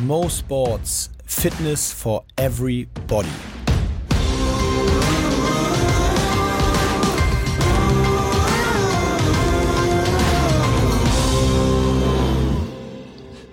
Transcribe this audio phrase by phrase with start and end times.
[0.00, 3.28] Mo Sports Fitness for Everybody.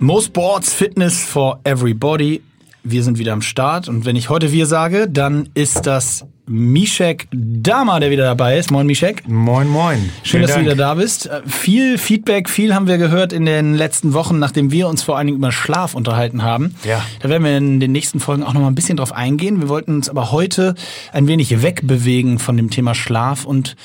[0.00, 2.42] Mo Sports Fitness for Everybody.
[2.84, 7.28] Wir sind wieder am Start und wenn ich heute wir sage, dann ist das Mishek
[7.30, 8.72] Dama, der wieder dabei ist.
[8.72, 9.28] Moin Mishek.
[9.28, 10.10] Moin, moin.
[10.24, 10.66] Schön, Vielen dass Dank.
[10.66, 11.26] du wieder da bist.
[11.26, 15.16] Äh, Viel Feedback, viel haben wir gehört in den letzten Wochen, nachdem wir uns vor
[15.16, 16.74] allen Dingen über Schlaf unterhalten haben.
[16.82, 17.04] Ja.
[17.20, 19.60] Da werden wir in den nächsten Folgen auch noch mal ein bisschen drauf eingehen.
[19.60, 20.74] Wir wollten uns aber heute
[21.12, 23.76] ein wenig wegbewegen von dem Thema Schlaf und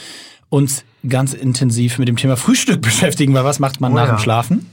[0.49, 4.15] uns ganz intensiv mit dem Thema Frühstück beschäftigen, weil was macht man Oh nach ja.
[4.15, 4.65] dem Schlafen?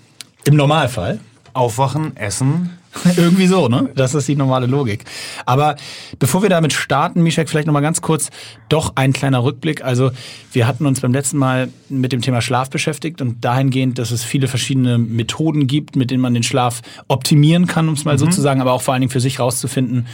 [0.46, 1.20] Im Normalfall.
[1.52, 2.70] Aufwachen, essen.
[3.16, 3.90] Irgendwie so, ne?
[3.94, 5.04] Das ist die normale Logik.
[5.46, 5.76] Aber
[6.18, 8.30] bevor wir damit starten, Mishek, vielleicht nochmal ganz kurz
[8.68, 9.84] doch ein kleiner Rückblick.
[9.84, 10.10] Also
[10.52, 14.24] wir hatten uns beim letzten Mal mit dem Thema Schlaf beschäftigt und dahingehend, dass es
[14.24, 18.26] viele verschiedene Methoden gibt, mit denen man den Schlaf optimieren kann, um es mal so
[18.26, 20.06] zu sagen, aber auch vor allen Dingen für sich rauszufinden,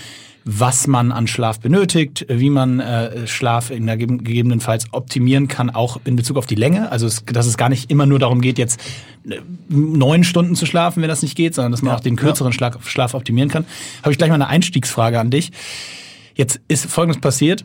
[0.44, 5.68] was man an Schlaf benötigt, wie man äh, Schlaf in der gege- gegebenenfalls optimieren kann,
[5.70, 6.90] auch in Bezug auf die Länge.
[6.90, 8.80] Also es, dass es gar nicht immer nur darum geht, jetzt
[9.28, 12.52] äh, neun Stunden zu schlafen, wenn das nicht geht, sondern dass man auch den kürzeren
[12.52, 13.66] Schlaf, Schlaf optimieren kann.
[14.02, 15.52] Habe ich gleich mal eine Einstiegsfrage an dich.
[16.34, 17.64] Jetzt ist Folgendes passiert.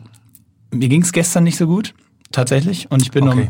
[0.70, 1.94] Mir ging es gestern nicht so gut,
[2.30, 2.90] tatsächlich.
[2.90, 3.48] Und ich bin Okay.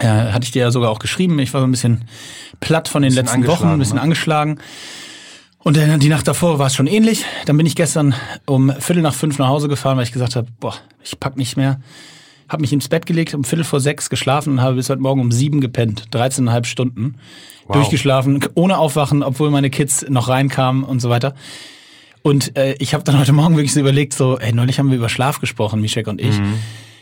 [0.00, 2.04] um, äh, hatte ich dir ja sogar auch geschrieben, ich war so ein bisschen
[2.60, 4.02] platt von den letzten Wochen, ein bisschen ne?
[4.02, 4.58] angeschlagen.
[5.62, 7.24] Und dann die Nacht davor war es schon ähnlich.
[7.44, 8.14] Dann bin ich gestern
[8.46, 11.56] um Viertel nach fünf nach Hause gefahren, weil ich gesagt habe, boah, ich pack nicht
[11.56, 11.80] mehr.
[12.48, 15.20] Hab mich ins Bett gelegt, um Viertel vor sechs geschlafen und habe bis heute Morgen
[15.20, 16.08] um sieben gepennt.
[16.12, 17.16] 13,5 Stunden.
[17.66, 17.76] Wow.
[17.76, 21.34] Durchgeschlafen, ohne Aufwachen, obwohl meine Kids noch reinkamen und so weiter.
[22.22, 24.96] Und äh, ich habe dann heute Morgen wirklich so überlegt, so, ey, neulich haben wir
[24.96, 26.36] über Schlaf gesprochen, Mischek und ich.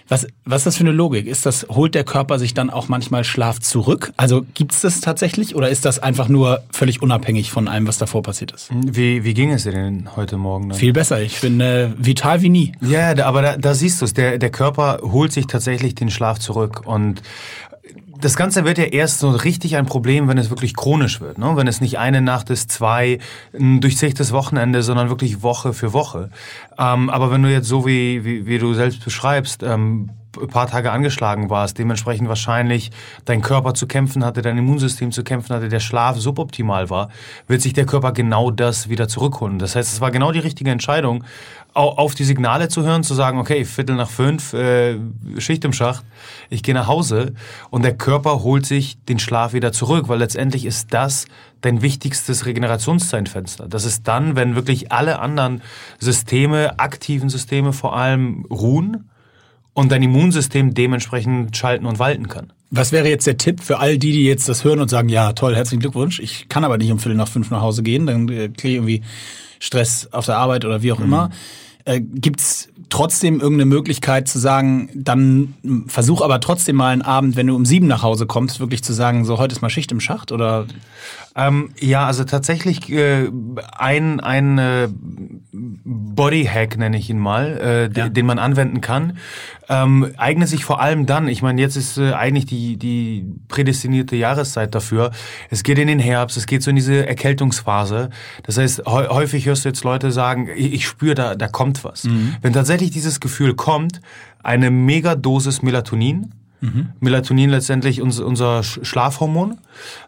[0.09, 1.27] Was, was ist das für eine Logik?
[1.27, 4.13] Ist das, holt der Körper sich dann auch manchmal Schlaf zurück?
[4.17, 8.23] Also gibt's das tatsächlich oder ist das einfach nur völlig unabhängig von allem, was davor
[8.23, 8.71] passiert ist?
[8.73, 10.71] Wie, wie ging es dir denn heute Morgen?
[10.71, 10.79] Dann?
[10.79, 11.21] Viel besser.
[11.21, 12.73] Ich bin äh, vital wie nie.
[12.81, 14.15] Ja, aber da, da siehst du es.
[14.15, 16.83] Der, der Körper holt sich tatsächlich den Schlaf zurück.
[16.87, 17.23] Und
[18.21, 21.39] das Ganze wird ja erst so richtig ein Problem, wenn es wirklich chronisch wird.
[21.39, 21.57] Ne?
[21.57, 23.19] Wenn es nicht eine Nacht ist, zwei,
[23.59, 26.31] ein durchzähltes Wochenende, sondern wirklich Woche für Woche.
[26.79, 30.67] Ähm, aber wenn du jetzt so wie, wie, wie du selbst beschreibst, ähm, ein paar
[30.67, 32.91] Tage angeschlagen warst, dementsprechend wahrscheinlich
[33.25, 37.09] dein Körper zu kämpfen hatte, dein Immunsystem zu kämpfen hatte, der Schlaf suboptimal war,
[37.47, 39.59] wird sich der Körper genau das wieder zurückholen.
[39.59, 41.25] Das heißt, es war genau die richtige Entscheidung,
[41.75, 44.99] au- auf die Signale zu hören, zu sagen, okay, Viertel nach fünf, äh,
[45.39, 46.05] Schicht im Schacht,
[46.51, 47.35] ich gehe nach Hause
[47.71, 51.27] und der Körper holt sich den Schlaf wieder zurück, weil letztendlich ist das
[51.61, 53.67] dein wichtigstes Regenerationszeitfenster.
[53.69, 55.63] Das ist dann, wenn wirklich alle anderen
[55.99, 59.09] Systeme, aktiven Systeme vor allem ruhen
[59.79, 62.53] und dein Immunsystem dementsprechend schalten und walten kann.
[62.73, 65.35] Was wäre jetzt der Tipp für all die, die jetzt das hören und sagen, ja,
[65.35, 68.29] toll, herzlichen Glückwunsch, ich kann aber nicht um Viertel nach fünf nach Hause gehen, dann
[68.29, 69.03] äh, kriege ich irgendwie
[69.61, 71.31] Stress auf der Arbeit oder wie auch immer.
[71.85, 75.55] Äh, gibt's trotzdem irgendeine Möglichkeit zu sagen, dann
[75.87, 78.93] versuch aber trotzdem mal einen Abend, wenn du um sieben nach Hause kommst, wirklich zu
[78.93, 80.67] sagen, so heute ist mal Schicht im Schacht oder
[81.41, 83.31] Ähm, ja, also tatsächlich äh,
[83.79, 84.89] ein, ein äh,
[85.53, 88.09] Bodyhack nenne ich ihn mal, äh, Ja.
[88.09, 89.19] den man anwenden kann,
[89.69, 94.17] ähm, eignet sich vor allem dann, ich meine, jetzt ist äh, eigentlich die, die prädestinierte
[94.17, 95.11] Jahreszeit dafür.
[95.51, 98.11] Es geht in den Herbst, es geht so in diese Erkältungsphase.
[98.43, 101.85] Das heißt, häu- häufig hörst du jetzt Leute sagen, ich, ich spüre, da, da kommt
[101.85, 102.09] was.
[102.43, 104.01] Wenn tatsächlich dieses Gefühl kommt,
[104.43, 106.33] eine Megadosis Melatonin,
[107.01, 109.59] Melatonin letztendlich unser, unser Sch- Schlafhormon,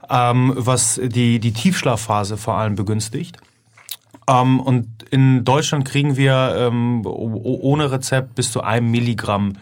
[0.09, 3.37] ähm, was die, die Tiefschlafphase vor allem begünstigt.
[4.29, 9.55] Ähm, und in Deutschland kriegen wir ähm, ohne Rezept bis zu einem Milligramm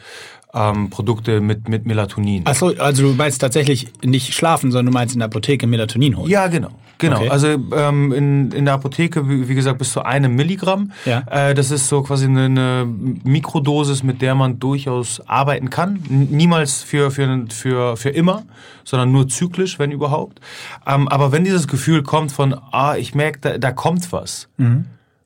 [0.55, 2.43] ähm, Produkte mit, mit Melatonin.
[2.47, 6.17] Ach so, also du meinst tatsächlich nicht schlafen, sondern du meinst in der Apotheke Melatonin
[6.17, 6.31] holen.
[6.31, 6.71] Ja, genau.
[7.01, 7.29] Genau, Okay.
[7.29, 10.91] also ähm, in, in der Apotheke, wie, wie gesagt, bis zu einem Milligramm.
[11.05, 11.23] Ja.
[11.31, 12.89] Äh, das ist so quasi eine, eine
[13.23, 16.03] Mikrodosis, mit der man durchaus arbeiten kann.
[16.09, 18.43] Niemals für, für, für, für immer,
[18.85, 20.41] sondern nur zyklisch, wenn überhaupt.
[20.87, 24.49] Ähm, aber wenn dieses Gefühl kommt von, ah, ich merke, da, da kommt was,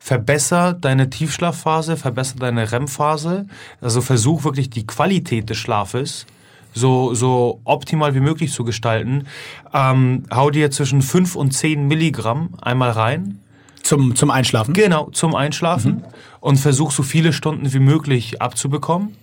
[0.03, 3.47] verbesser deine Tiefschlafphase, verbesser deine REM-Phase.
[3.81, 6.27] Also versuch wirklich die Qualität des Schlafes
[6.75, 9.27] so, so optimal wie möglich zu gestalten.
[9.73, 13.39] Ähm, hau dir zwischen 5 und 10 Milligramm einmal rein.
[13.83, 14.75] Zum, zum Einschlafen?
[14.75, 16.03] Genau, zum Einschlafen.
[16.41, 19.17] Und versuch so viele Stunden wie möglich abzubekommen,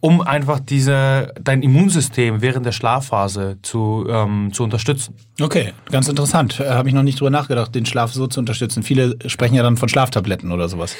[0.00, 5.14] um einfach diese, dein Immunsystem während der Schlafphase zu, ähm, zu unterstützen.
[5.40, 6.60] Okay, ganz interessant.
[6.60, 8.82] Äh, Habe ich noch nicht drüber nachgedacht, den Schlaf so zu unterstützen.
[8.82, 10.94] Viele sprechen ja dann von Schlaftabletten oder sowas.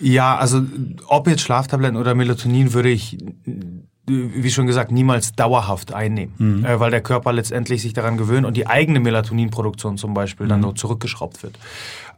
[0.00, 0.62] Ja, also
[1.06, 3.18] ob jetzt Schlaftabletten oder Melatonin würde ich
[4.10, 6.64] wie schon gesagt, niemals dauerhaft einnehmen, mhm.
[6.64, 10.50] äh, weil der Körper letztendlich sich daran gewöhnt und die eigene Melatoninproduktion zum Beispiel mhm.
[10.50, 11.58] dann nur zurückgeschraubt wird.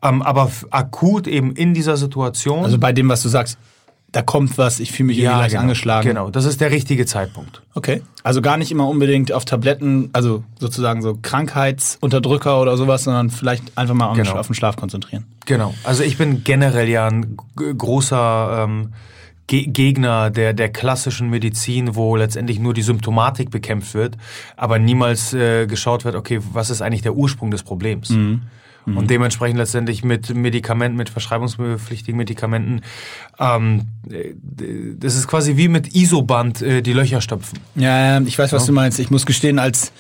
[0.02, 2.64] Ähm, aber akut eben in dieser Situation.
[2.64, 3.58] Also bei dem, was du sagst,
[4.12, 6.09] da kommt was, ich fühle mich ja, irgendwie genau, angeschlagen.
[6.09, 7.62] Genau, das ist der richtige Zeitpunkt.
[7.75, 8.03] Okay.
[8.23, 13.76] Also gar nicht immer unbedingt auf Tabletten, also sozusagen so Krankheitsunterdrücker oder sowas, sondern vielleicht
[13.76, 14.32] einfach mal genau.
[14.32, 15.25] auf den Schlaf konzentrieren.
[15.47, 15.75] Genau.
[15.82, 18.93] Also ich bin generell ja ein großer ähm,
[19.47, 24.17] Gegner der, der klassischen Medizin, wo letztendlich nur die Symptomatik bekämpft wird,
[24.56, 28.11] aber niemals äh, geschaut wird, okay, was ist eigentlich der Ursprung des Problems?
[28.11, 28.43] Mhm.
[28.84, 28.96] Mhm.
[28.96, 32.81] Und dementsprechend letztendlich mit Medikamenten, mit verschreibungspflichtigen Medikamenten,
[33.38, 33.82] ähm,
[34.99, 37.58] das ist quasi wie mit Isoband äh, die Löcher stopfen.
[37.75, 38.67] Ja, ich weiß, was ja.
[38.67, 38.99] du meinst.
[38.99, 39.93] Ich muss gestehen, als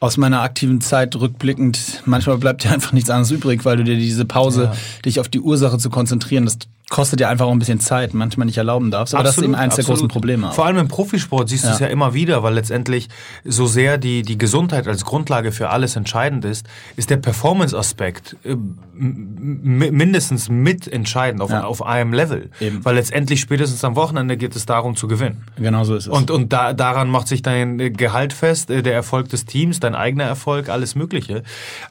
[0.00, 3.96] aus meiner aktiven Zeit rückblickend, manchmal bleibt dir einfach nichts anderes übrig, weil du dir
[3.96, 4.76] diese Pause, ja.
[5.04, 6.58] dich auf die Ursache zu konzentrieren, das
[6.90, 9.14] kostet ja einfach auch ein bisschen Zeit, manchmal nicht erlauben darfst.
[9.14, 9.86] Aber absolut, das ist eben eins absolut.
[9.86, 10.48] der großen Probleme.
[10.50, 10.54] Auch.
[10.54, 11.70] Vor allem im Profisport siehst ja.
[11.70, 13.08] du es ja immer wieder, weil letztendlich
[13.44, 16.66] so sehr die, die Gesundheit als Grundlage für alles entscheidend ist,
[16.96, 18.56] ist der Performance-Aspekt äh,
[18.92, 21.62] mindestens mitentscheidend auf, ja.
[21.62, 22.50] auf einem Level.
[22.60, 22.84] Eben.
[22.84, 25.44] Weil letztendlich spätestens am Wochenende geht es darum zu gewinnen.
[25.56, 26.12] Genau so ist es.
[26.12, 29.94] Und, und da, daran macht sich dein Gehalt fest, äh, der Erfolg des Teams, dein
[29.94, 31.44] eigener Erfolg, alles Mögliche.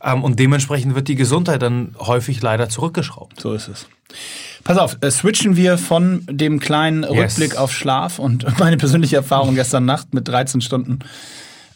[0.03, 3.39] Ähm, und dementsprechend wird die Gesundheit dann häufig leider zurückgeschraubt.
[3.39, 3.87] So ist es.
[4.63, 7.11] Pass auf, äh, switchen wir von dem kleinen yes.
[7.11, 10.99] Rückblick auf Schlaf und meine persönliche Erfahrung gestern Nacht mit 13 Stunden.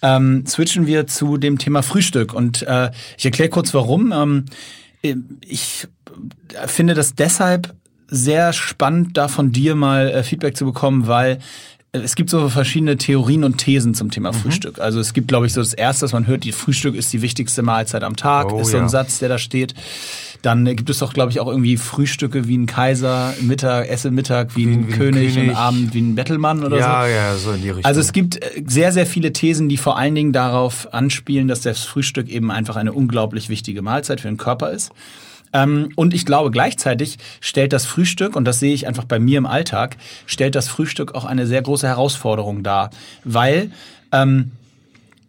[0.02, 2.34] Ähm, switchen wir zu dem Thema Frühstück.
[2.34, 4.12] Und äh, ich erkläre kurz warum.
[4.12, 4.46] Ähm,
[5.42, 5.88] ich
[6.68, 7.74] finde das deshalb
[8.08, 11.40] sehr spannend, da von dir mal äh, Feedback zu bekommen, weil
[11.94, 14.38] es gibt so verschiedene Theorien und Thesen zum Thema mhm.
[14.38, 14.80] Frühstück.
[14.80, 17.22] Also es gibt, glaube ich, so das Erste, was man hört, die Frühstück ist die
[17.22, 18.90] wichtigste Mahlzeit am Tag, oh, ist so ein ja.
[18.90, 19.76] Satz, der da steht.
[20.44, 24.57] Dann gibt es doch, glaube ich, auch irgendwie Frühstücke wie ein Kaiser, Mittag, esse Mittag
[24.57, 26.90] wie, wie ein, wie König, König und Abend wie ein Bettelmann oder ja, so.
[26.90, 27.86] Ja, ja, so in die Richtung.
[27.86, 31.62] Also es gibt äh, sehr, sehr viele Thesen, die vor allen Dingen darauf anspielen, dass
[31.62, 34.92] das Frühstück eben einfach eine unglaublich wichtige Mahlzeit für den Körper ist.
[35.54, 39.38] Ähm, und ich glaube, gleichzeitig stellt das Frühstück, und das sehe ich einfach bei mir
[39.38, 42.89] im Alltag, stellt das Frühstück auch eine sehr große Herausforderung dar.
[43.24, 43.72] Weil
[44.12, 44.51] ähm,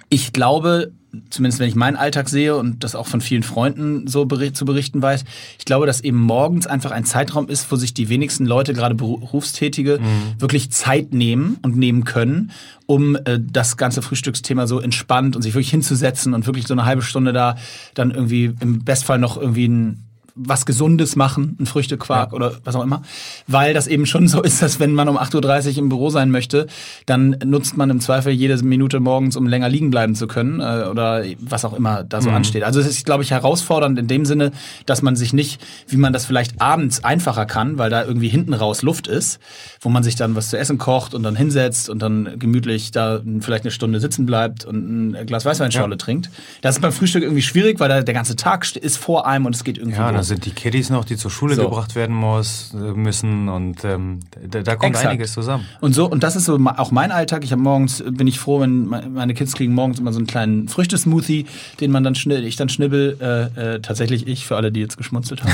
[0.09, 0.91] ich glaube,
[1.31, 5.03] zumindest wenn ich meinen Alltag sehe und das auch von vielen Freunden so zu berichten
[5.03, 5.25] weiß,
[5.59, 8.95] ich glaube, dass eben morgens einfach ein Zeitraum ist, wo sich die wenigsten Leute, gerade
[8.95, 10.41] Berufstätige, mhm.
[10.41, 12.51] wirklich Zeit nehmen und nehmen können,
[12.87, 16.85] um äh, das ganze Frühstücksthema so entspannt und sich wirklich hinzusetzen und wirklich so eine
[16.85, 17.57] halbe Stunde da
[17.95, 20.05] dann irgendwie im Bestfall noch irgendwie ein
[20.37, 22.37] was Gesundes machen, ein Früchtequark ja.
[22.37, 23.03] oder was auch immer.
[23.47, 26.31] Weil das eben schon so ist, dass wenn man um 8.30 Uhr im Büro sein
[26.31, 26.67] möchte,
[27.07, 30.87] dann nutzt man im Zweifel jede Minute morgens, um länger liegen bleiben zu können äh,
[30.91, 32.37] oder was auch immer da so mhm.
[32.37, 32.65] ansteht.
[32.65, 34.51] Also es ist, glaube ich, herausfordernd in dem Sinne,
[34.87, 38.55] dass man sich nicht, wie man das vielleicht abends einfacher kann, weil da irgendwie hinten
[38.55, 39.39] raus Luft ist,
[39.81, 43.21] wo man sich dann was zu essen kocht und dann hinsetzt und dann gemütlich da
[43.41, 45.99] vielleicht eine Stunde sitzen bleibt und ein Glas Weißweinschorle ja.
[45.99, 46.31] trinkt.
[46.61, 49.55] Das ist beim Frühstück irgendwie schwierig, weil da der ganze Tag ist vor einem und
[49.55, 51.65] es geht irgendwie ja, sind die Kiddies noch, die zur Schule so.
[51.65, 55.09] gebracht werden muss, äh, müssen und ähm, da, da kommt Exakt.
[55.09, 55.65] einiges zusammen.
[55.81, 57.45] Und so und das ist so auch mein Alltag.
[57.45, 60.69] Ich habe morgens bin ich froh, wenn meine Kids kriegen morgens immer so einen kleinen
[60.69, 61.47] Früchtesmoothie,
[61.81, 64.97] den man dann schnibbel, ich dann schnibbel, äh, äh, tatsächlich ich für alle, die jetzt
[64.97, 65.53] geschmunzelt haben.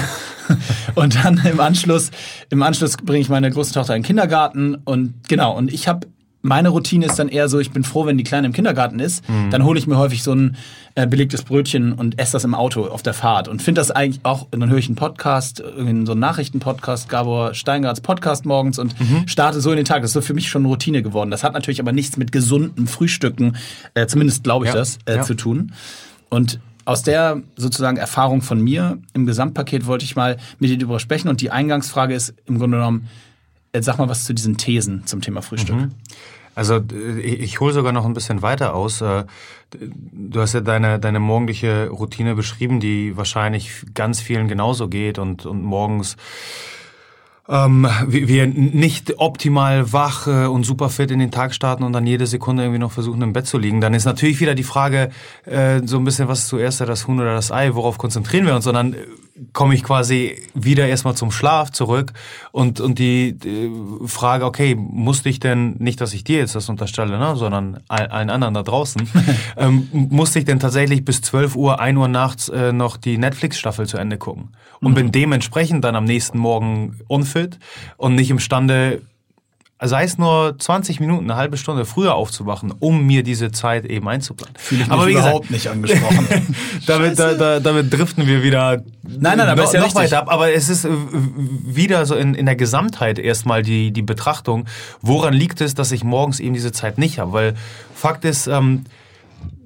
[0.94, 2.10] und dann im Anschluss
[2.48, 6.06] im Anschluss bringe ich meine große Tochter in den Kindergarten und genau und ich habe
[6.42, 9.28] meine Routine ist dann eher so, ich bin froh, wenn die Kleine im Kindergarten ist.
[9.28, 9.50] Mhm.
[9.50, 10.56] Dann hole ich mir häufig so ein
[10.94, 13.48] äh, belegtes Brötchen und esse das im Auto auf der Fahrt.
[13.48, 18.00] Und finde das eigentlich auch, dann höre ich einen Podcast, so einen Nachrichtenpodcast, Gabor Steingarts
[18.00, 19.28] Podcast morgens und mhm.
[19.28, 20.00] starte so in den Tag.
[20.02, 21.30] Das ist so für mich schon Routine geworden.
[21.30, 23.56] Das hat natürlich aber nichts mit gesundem Frühstücken,
[23.94, 24.78] äh, zumindest glaube ich ja.
[24.78, 25.22] das, äh, ja.
[25.22, 25.72] zu tun.
[26.30, 30.98] Und aus der sozusagen Erfahrung von mir im Gesamtpaket wollte ich mal mit dir darüber
[30.98, 31.28] sprechen.
[31.28, 33.08] Und die Eingangsfrage ist im Grunde genommen,
[33.78, 35.76] sag mal was zu diesen Thesen zum Thema Frühstück.
[35.76, 35.90] Mhm.
[36.54, 36.80] Also
[37.22, 39.00] ich hole sogar noch ein bisschen weiter aus.
[39.00, 39.24] Äh,
[39.72, 45.46] du hast ja deine, deine morgendliche Routine beschrieben, die wahrscheinlich ganz vielen genauso geht und,
[45.46, 46.16] und morgens
[47.48, 52.06] ähm, wir nicht optimal wach äh, und super fit in den Tag starten und dann
[52.06, 55.10] jede Sekunde irgendwie noch versuchen im Bett zu liegen, dann ist natürlich wieder die Frage
[55.46, 58.54] äh, so ein bisschen, was ist zuerst das Huhn oder das Ei, worauf konzentrieren wir
[58.54, 58.94] uns, sondern
[59.52, 62.12] komme ich quasi wieder erstmal zum Schlaf zurück
[62.52, 63.70] und, und die, die,
[64.06, 68.30] Frage, okay, musste ich denn, nicht, dass ich dir jetzt das unterstelle, ne, sondern allen
[68.30, 69.08] anderen da draußen,
[69.56, 73.86] ähm, musste ich denn tatsächlich bis 12 Uhr, 1 Uhr nachts äh, noch die Netflix-Staffel
[73.86, 74.94] zu Ende gucken und mhm.
[74.94, 77.58] bin dementsprechend dann am nächsten Morgen unfit
[77.96, 79.02] und nicht imstande,
[79.82, 84.06] sei es nur 20 Minuten, eine halbe Stunde früher aufzuwachen, um mir diese Zeit eben
[84.08, 84.54] einzuplanen.
[84.58, 86.54] Fühle ich mich aber wie überhaupt gesagt, nicht angesprochen.
[86.86, 90.18] damit, da, da, damit driften wir wieder nein, nein, aber noch, ist ja noch weiter
[90.18, 90.26] ab.
[90.30, 90.90] Aber es ist äh,
[91.64, 94.66] wieder so in, in der Gesamtheit erstmal die, die Betrachtung,
[95.00, 97.32] woran liegt es, dass ich morgens eben diese Zeit nicht habe?
[97.32, 97.54] Weil
[97.94, 98.84] Fakt ist, ähm,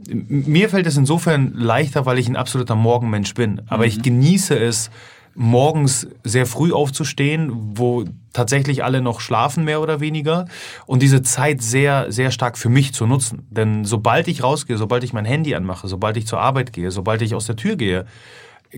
[0.08, 3.62] mir fällt es insofern leichter, weil ich ein absoluter Morgenmensch bin.
[3.66, 3.88] Aber mhm.
[3.88, 4.90] ich genieße es,
[5.34, 10.46] morgens sehr früh aufzustehen, wo tatsächlich alle noch schlafen, mehr oder weniger,
[10.86, 13.46] und diese Zeit sehr, sehr stark für mich zu nutzen.
[13.50, 17.22] Denn sobald ich rausgehe, sobald ich mein Handy anmache, sobald ich zur Arbeit gehe, sobald
[17.22, 18.06] ich aus der Tür gehe,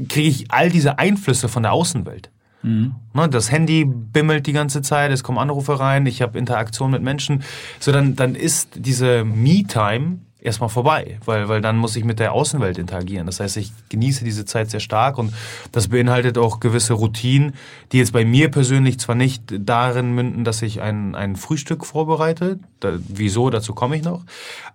[0.09, 2.31] kriege ich all diese Einflüsse von der Außenwelt.
[2.63, 2.95] Mhm.
[3.15, 7.03] Ne, das Handy bimmelt die ganze Zeit, es kommen Anrufe rein, ich habe Interaktion mit
[7.03, 7.43] Menschen.
[7.81, 12.33] So, dann, dann ist diese Me-Time erstmal vorbei, weil, weil dann muss ich mit der
[12.33, 13.27] Außenwelt interagieren.
[13.27, 15.35] Das heißt, ich genieße diese Zeit sehr stark und
[15.73, 17.55] das beinhaltet auch gewisse Routinen,
[17.93, 22.61] die jetzt bei mir persönlich zwar nicht darin münden, dass ich ein, ein Frühstück vorbereite,
[22.81, 24.23] da, wieso, dazu komme ich noch,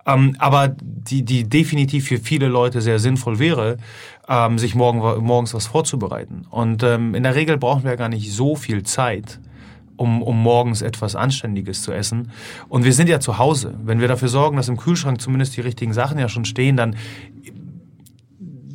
[0.06, 3.78] ähm, aber die, die definitiv für viele Leute sehr sinnvoll wäre,
[4.28, 6.46] ähm, sich morgen, morgens was vorzubereiten.
[6.50, 9.40] Und ähm, in der Regel brauchen wir ja gar nicht so viel Zeit,
[10.02, 12.32] um, um morgens etwas Anständiges zu essen.
[12.68, 13.74] Und wir sind ja zu Hause.
[13.84, 16.96] Wenn wir dafür sorgen, dass im Kühlschrank zumindest die richtigen Sachen ja schon stehen, dann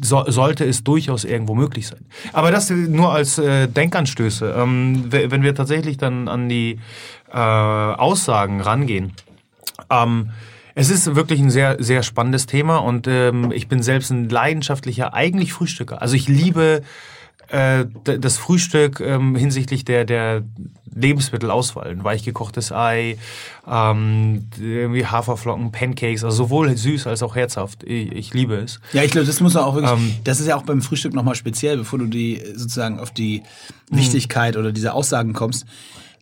[0.02, 2.06] so, sollte es durchaus irgendwo möglich sein.
[2.32, 4.56] Aber das nur als äh, Denkanstöße.
[4.58, 6.80] Ähm, wenn wir tatsächlich dann an die
[7.30, 9.14] äh, Aussagen rangehen,
[9.90, 10.30] ähm,
[10.76, 15.14] es ist wirklich ein sehr, sehr spannendes Thema und ähm, ich bin selbst ein leidenschaftlicher,
[15.14, 16.02] eigentlich Frühstücker.
[16.02, 16.84] Also ich liebe
[17.48, 20.44] äh, das Frühstück ähm, hinsichtlich der, der
[21.00, 21.90] Lebensmittelauswahl.
[21.90, 23.18] Ein weich gekochtes Ei,
[23.68, 27.84] ähm, irgendwie Haferflocken, Pancakes, also sowohl süß als auch herzhaft.
[27.84, 28.80] Ich, ich liebe es.
[28.94, 31.14] Ja, ich glaube, das muss man auch wirklich, ähm, das ist ja auch beim Frühstück
[31.14, 33.44] nochmal speziell, bevor du die sozusagen auf die.
[33.90, 35.66] Wichtigkeit oder diese Aussagen kommst.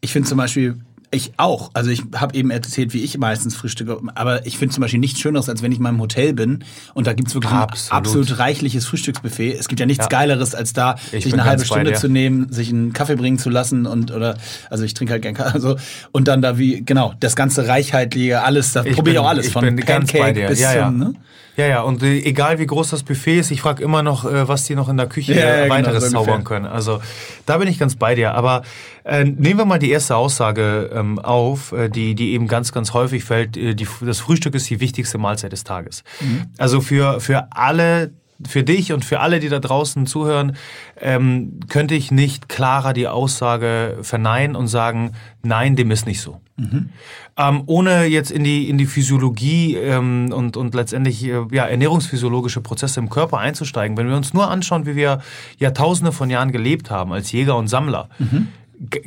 [0.02, 0.80] Ich finde zum Beispiel,
[1.16, 1.72] ich auch.
[1.74, 4.00] Also ich habe eben erzählt, wie ich meistens frühstücke.
[4.16, 7.08] Aber ich finde zum Beispiel nichts Schöneres, als wenn ich in meinem Hotel bin und
[7.08, 7.92] da gibt es wirklich absolut.
[7.92, 9.54] ein absolut reichliches Frühstücksbuffet.
[9.54, 10.10] Es gibt ja nichts ja.
[10.10, 13.50] Geileres, als da ich sich eine halbe Stunde zu nehmen, sich einen Kaffee bringen zu
[13.50, 14.38] lassen und oder
[14.70, 15.78] also ich trinke halt gern Kaffee also,
[16.12, 19.64] und dann da wie genau das ganze reichhaltige alles, da probiere ich auch alles von
[19.76, 20.86] Pancake bis ja, ja.
[20.88, 21.14] zum ne?
[21.58, 24.48] Ja, ja, und äh, egal wie groß das Buffet ist, ich frage immer noch, äh,
[24.48, 26.66] was die noch in der Küche ja, ja, weiteres genau, zaubern können.
[26.66, 27.02] Also
[27.46, 28.34] da bin ich ganz bei dir.
[28.34, 28.64] Aber
[29.04, 32.94] äh, nehmen wir mal die erste Aussage ähm, auf, äh, die, die eben ganz, ganz
[32.94, 33.56] häufig fällt.
[33.56, 36.04] Äh, die, das Frühstück ist die wichtigste Mahlzeit des Tages.
[36.20, 36.48] Mhm.
[36.58, 38.12] Also für, für alle
[38.46, 40.58] für dich und für alle, die da draußen zuhören,
[41.00, 45.12] ähm, könnte ich nicht klarer die Aussage verneinen und sagen,
[45.44, 46.42] nein, dem ist nicht so.
[46.58, 46.90] Mhm.
[47.38, 52.62] Ähm, ohne jetzt in die, in die Physiologie ähm, und, und letztendlich äh, ja, ernährungsphysiologische
[52.62, 55.22] Prozesse im Körper einzusteigen, wenn wir uns nur anschauen, wie wir
[55.58, 58.48] Jahrtausende von Jahren gelebt haben als Jäger und Sammler, mhm.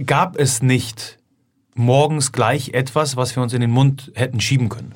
[0.04, 1.18] gab es nicht
[1.75, 4.92] morgens gleich etwas, was wir uns in den Mund hätten schieben können.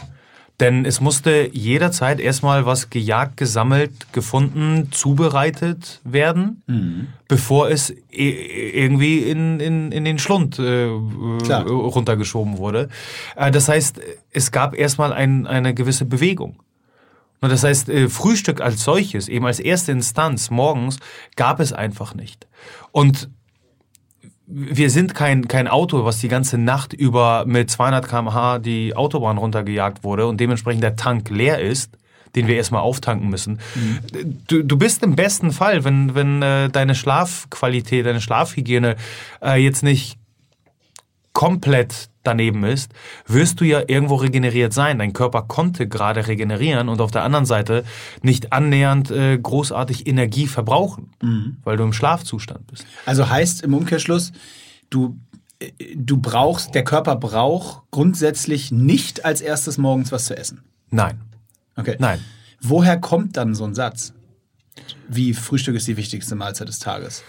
[0.63, 7.09] Denn es musste jederzeit erstmal was gejagt, gesammelt, gefunden, zubereitet werden, mhm.
[7.27, 12.91] bevor es irgendwie in, in, in den Schlund äh, runtergeschoben wurde.
[13.35, 14.01] Äh, das heißt,
[14.31, 16.61] es gab erstmal ein, eine gewisse Bewegung.
[17.41, 21.01] Und das heißt, äh, Frühstück als solches, eben als erste Instanz morgens,
[21.35, 22.47] gab es einfach nicht.
[22.93, 23.31] Und
[24.55, 29.39] wir sind kein, kein Auto, was die ganze Nacht über mit 200 km/h die Autobahn
[29.39, 31.97] runtergejagt wurde und dementsprechend der Tank leer ist,
[32.35, 33.61] den wir erstmal auftanken müssen.
[33.75, 34.39] Mhm.
[34.47, 38.97] Du, du bist im besten Fall, wenn, wenn äh, deine Schlafqualität, deine Schlafhygiene
[39.43, 40.19] äh, jetzt nicht
[41.33, 42.93] komplett daneben ist,
[43.27, 44.99] wirst du ja irgendwo regeneriert sein.
[44.99, 47.85] Dein Körper konnte gerade regenerieren und auf der anderen Seite
[48.23, 51.57] nicht annähernd äh, großartig Energie verbrauchen, mhm.
[51.65, 52.87] weil du im Schlafzustand bist.
[53.07, 54.33] Also heißt im Umkehrschluss,
[54.91, 55.19] du
[55.59, 60.63] äh, du brauchst, der Körper braucht grundsätzlich nicht als erstes morgens was zu essen.
[60.91, 61.21] Nein.
[61.77, 61.97] Okay.
[61.99, 62.21] Nein.
[62.61, 64.13] Woher kommt dann so ein Satz?
[65.09, 67.23] Wie Frühstück ist die wichtigste Mahlzeit des Tages?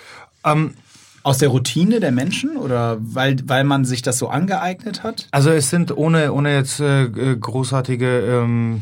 [0.45, 0.75] Ähm,
[1.23, 5.27] aus der Routine der Menschen oder weil, weil man sich das so angeeignet hat?
[5.31, 8.81] Also es sind ohne, ohne jetzt äh, großartige ähm,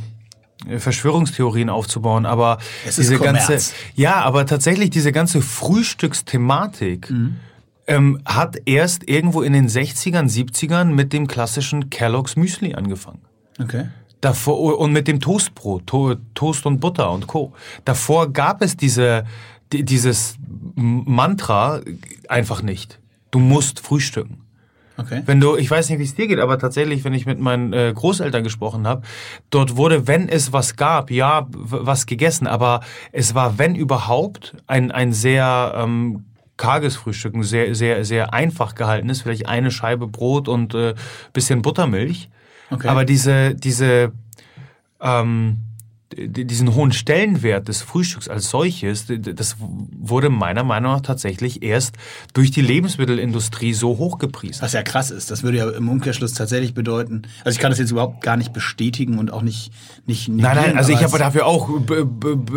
[0.78, 3.58] Verschwörungstheorien aufzubauen, aber es diese ganze
[3.96, 7.38] ja, aber tatsächlich diese ganze Frühstücksthematik mhm.
[7.88, 13.22] ähm, hat erst irgendwo in den 60ern, 70ern mit dem klassischen Kellogg's Müsli angefangen.
[13.60, 13.86] Okay.
[14.20, 17.54] Davor, und mit dem Toastbrot, to Toast und Butter und Co.
[17.86, 19.26] Davor gab es diese,
[19.74, 20.36] dieses
[20.76, 21.82] Mantra
[22.28, 23.00] einfach nicht.
[23.32, 24.42] Du musst frühstücken.
[24.98, 25.24] Okay.
[25.26, 27.74] Wenn du, ich weiß nicht, wie es dir geht, aber tatsächlich, wenn ich mit meinen
[27.74, 29.02] äh, Großeltern gesprochen habe,
[29.50, 34.92] dort wurde, wenn es was gab, ja, was gegessen, aber es war, wenn überhaupt, ein,
[34.92, 36.26] ein sehr ähm,
[36.58, 40.94] karges Frühstück, ein sehr, sehr, sehr einfach gehalten ist, vielleicht eine Scheibe Brot und äh,
[41.34, 42.30] bisschen Buttermilch.
[42.70, 42.88] Okay.
[42.88, 44.12] Aber diese, diese
[45.02, 45.58] ähm,
[46.18, 51.96] diesen hohen Stellenwert des Frühstücks als solches, das wurde meiner Meinung nach tatsächlich erst
[52.34, 54.62] durch die Lebensmittelindustrie so hochgepriesen.
[54.62, 55.32] Was ja krass ist.
[55.32, 58.54] Das würde ja im Umkehrschluss tatsächlich bedeuten, also ich kann das jetzt überhaupt gar nicht
[58.54, 59.72] bestätigen und auch nicht
[60.06, 61.70] nicht Nein, nein, also ich habe dafür auch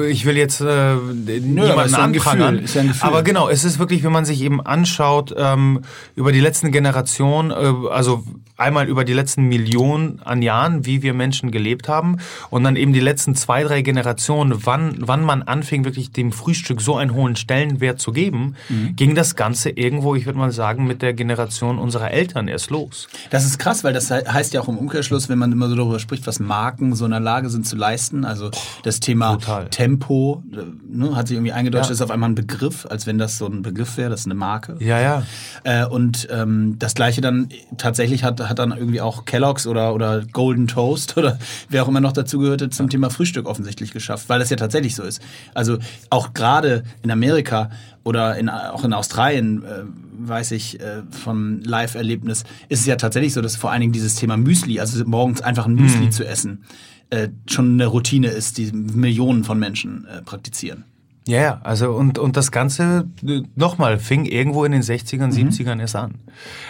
[0.09, 4.41] ich will jetzt äh, niemanden anprangern, ja aber genau, es ist wirklich, wenn man sich
[4.43, 5.83] eben anschaut ähm,
[6.17, 8.25] über die letzten Generationen, äh, also
[8.57, 12.19] einmal über die letzten Millionen an Jahren, wie wir Menschen gelebt haben
[12.51, 16.81] und dann eben die letzten zwei, drei Generationen, wann, wann man anfing, wirklich dem Frühstück
[16.81, 18.95] so einen hohen Stellenwert zu geben, mhm.
[18.95, 23.09] ging das Ganze irgendwo, ich würde mal sagen, mit der Generation unserer Eltern erst los.
[23.31, 25.99] Das ist krass, weil das heißt ja auch im Umkehrschluss, wenn man immer so darüber
[25.99, 28.51] spricht, was Marken so in der Lage sind zu leisten, also
[28.85, 29.69] das Thema Total.
[29.71, 30.45] Tempo,
[30.89, 31.95] ne, hat sich irgendwie eingedeutscht, ja.
[31.95, 34.35] ist auf einmal ein Begriff, als wenn das so ein Begriff wäre, das ist eine
[34.35, 34.77] Marke.
[34.79, 35.23] Ja, ja.
[35.65, 40.23] Äh, und ähm, das Gleiche dann tatsächlich hat, hat dann irgendwie auch Kellogg's oder, oder
[40.33, 42.85] Golden Toast oder wer auch immer noch dazu gehörte zum.
[42.85, 45.23] Thema Frühstück Frühstück offensichtlich geschafft, weil das ja tatsächlich so ist.
[45.55, 45.79] Also
[46.11, 47.71] auch gerade in Amerika
[48.05, 49.85] oder in, auch in Australien, äh,
[50.19, 54.15] weiß ich äh, vom Live-Erlebnis, ist es ja tatsächlich so, dass vor allen Dingen dieses
[54.15, 56.13] Thema Müsli, also morgens einfach ein Müsli mhm.
[56.13, 56.65] zu essen,
[57.11, 60.85] äh, schon eine Routine ist, die Millionen von Menschen äh, praktizieren.
[61.27, 65.49] Ja, ja, also und, und das Ganze äh, nochmal fing irgendwo in den 60ern, mhm.
[65.49, 66.15] 70ern erst an.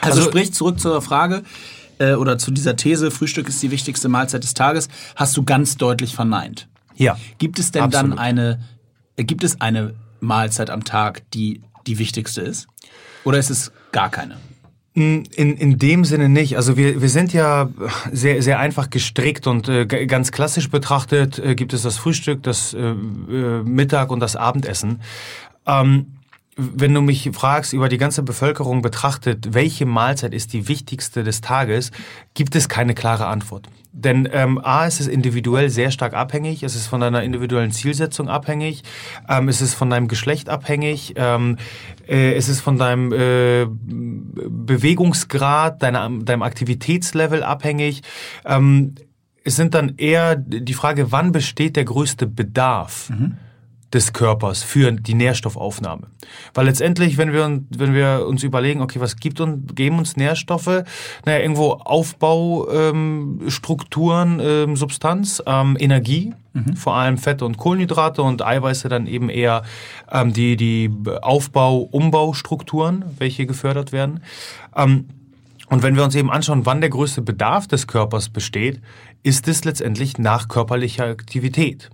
[0.00, 1.42] Also, also sprich zurück zur Frage,
[1.98, 5.76] äh, oder zu dieser These, Frühstück ist die wichtigste Mahlzeit des Tages, hast du ganz
[5.76, 6.68] deutlich verneint.
[6.96, 7.18] Ja.
[7.38, 8.12] Gibt es denn absolut.
[8.12, 8.60] dann eine,
[9.16, 12.68] äh, gibt es eine Mahlzeit am Tag, die die wichtigste ist?
[13.24, 14.36] Oder ist es gar keine?
[14.96, 16.56] In, in dem Sinne nicht.
[16.56, 17.68] Also wir, wir sind ja
[18.12, 22.74] sehr, sehr einfach gestrickt und äh, ganz klassisch betrachtet äh, gibt es das Frühstück, das
[22.74, 25.00] äh, äh Mittag und das Abendessen.
[25.66, 26.06] Ähm,
[26.56, 31.40] wenn du mich fragst, über die ganze Bevölkerung betrachtet, welche Mahlzeit ist die wichtigste des
[31.40, 31.90] Tages,
[32.34, 33.68] gibt es keine klare Antwort.
[33.92, 38.28] Denn ähm, A, es ist individuell sehr stark abhängig, es ist von deiner individuellen Zielsetzung
[38.28, 38.82] abhängig,
[39.28, 41.58] ähm, es ist von deinem Geschlecht abhängig, ähm,
[42.08, 48.02] äh, es ist von deinem äh, Bewegungsgrad, deiner, deinem Aktivitätslevel abhängig.
[48.44, 48.96] Ähm,
[49.44, 53.10] es sind dann eher die Frage, wann besteht der größte Bedarf?
[53.10, 53.36] Mhm
[53.94, 56.08] des Körpers für die Nährstoffaufnahme.
[56.52, 60.82] Weil letztendlich, wenn wir, wenn wir uns überlegen, okay, was gibt und geben uns Nährstoffe?
[61.24, 66.76] Naja, irgendwo Aufbaustrukturen, ähm, ähm, Substanz, ähm, Energie, mhm.
[66.76, 69.62] vor allem Fette und Kohlenhydrate und Eiweiße dann eben eher
[70.10, 70.90] ähm, die, die
[71.22, 74.20] Aufbau-, Umbaustrukturen, welche gefördert werden.
[74.76, 75.06] Ähm,
[75.70, 78.80] und wenn wir uns eben anschauen, wann der größte Bedarf des Körpers besteht,
[79.22, 81.90] ist es letztendlich nach körperlicher Aktivität.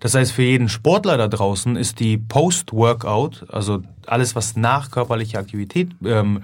[0.00, 5.38] Das heißt, für jeden Sportler da draußen ist die Post-Workout, also alles, was nach körperlicher
[5.38, 6.42] Aktivität ähm,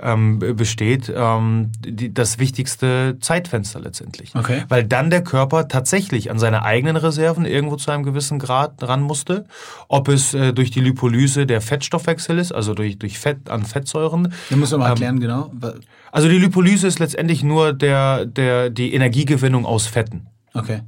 [0.00, 4.34] ähm, besteht, ähm, die, das wichtigste Zeitfenster letztendlich.
[4.34, 4.64] Okay.
[4.68, 9.00] Weil dann der Körper tatsächlich an seine eigenen Reserven irgendwo zu einem gewissen Grad ran
[9.00, 9.46] musste.
[9.88, 14.32] Ob es äh, durch die Lipolyse der Fettstoffwechsel ist, also durch, durch Fett an Fettsäuren.
[14.50, 15.50] Da muss man mal erklären, genau.
[16.10, 20.26] Also die Lipolyse ist letztendlich nur der, der, die Energiegewinnung aus Fetten.
[20.52, 20.80] Okay.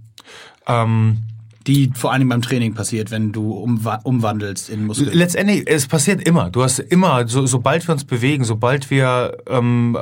[0.67, 1.23] Ähm,
[1.67, 5.13] die vor allem beim Training passiert, wenn du umwandelst in Muskeln.
[5.13, 6.51] Letztendlich, es passiert immer.
[6.51, 9.97] Du hast immer, so, sobald wir uns bewegen, sobald wir ähm,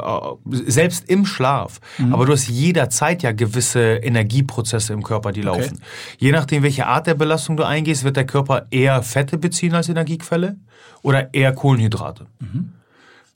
[0.44, 2.14] selbst im Schlaf, mhm.
[2.14, 5.74] aber du hast jederzeit ja gewisse Energieprozesse im Körper, die laufen.
[5.74, 6.16] Okay.
[6.18, 9.88] Je nachdem, welche Art der Belastung du eingehst, wird der Körper eher Fette beziehen als
[9.88, 10.56] Energiequelle
[11.02, 12.26] oder eher Kohlenhydrate.
[12.38, 12.72] Mhm.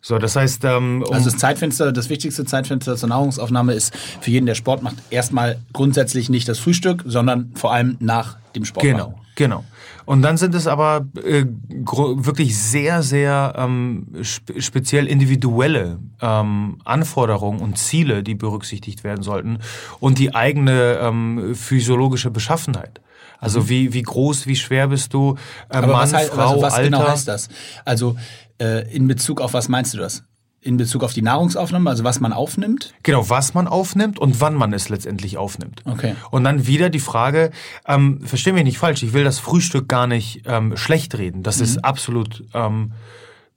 [0.04, 4.32] So, das heißt, ähm, um also das Zeitfenster, das wichtigste Zeitfenster zur Nahrungsaufnahme ist für
[4.32, 8.84] jeden, der Sport macht, erstmal grundsätzlich nicht das Frühstück, sondern vor allem nach dem Sport.
[8.84, 9.20] Genau, machen.
[9.36, 9.64] genau.
[10.04, 17.60] Und dann sind es aber äh, wirklich sehr, sehr ähm, spe speziell individuelle ähm, Anforderungen
[17.60, 19.58] und Ziele, die berücksichtigt werden sollten
[20.00, 23.00] und die eigene ähm, physiologische Beschaffenheit.
[23.42, 23.68] Also mhm.
[23.68, 25.36] wie, wie groß, wie schwer bist du,
[25.68, 26.84] äh, Mann, was heißt, Frau, also was Alter.
[26.84, 27.48] genau heißt das?
[27.84, 28.16] Also
[28.62, 30.24] äh, in Bezug auf was meinst du das?
[30.60, 32.94] In Bezug auf die Nahrungsaufnahme, also was man aufnimmt?
[33.02, 35.82] Genau, was man aufnimmt und wann man es letztendlich aufnimmt.
[35.84, 36.14] Okay.
[36.30, 37.50] Und dann wieder die Frage,
[37.86, 41.42] ähm, versteh mich nicht falsch, ich will das Frühstück gar nicht ähm, schlecht reden.
[41.42, 41.64] Das mhm.
[41.64, 42.92] ist absolut ähm,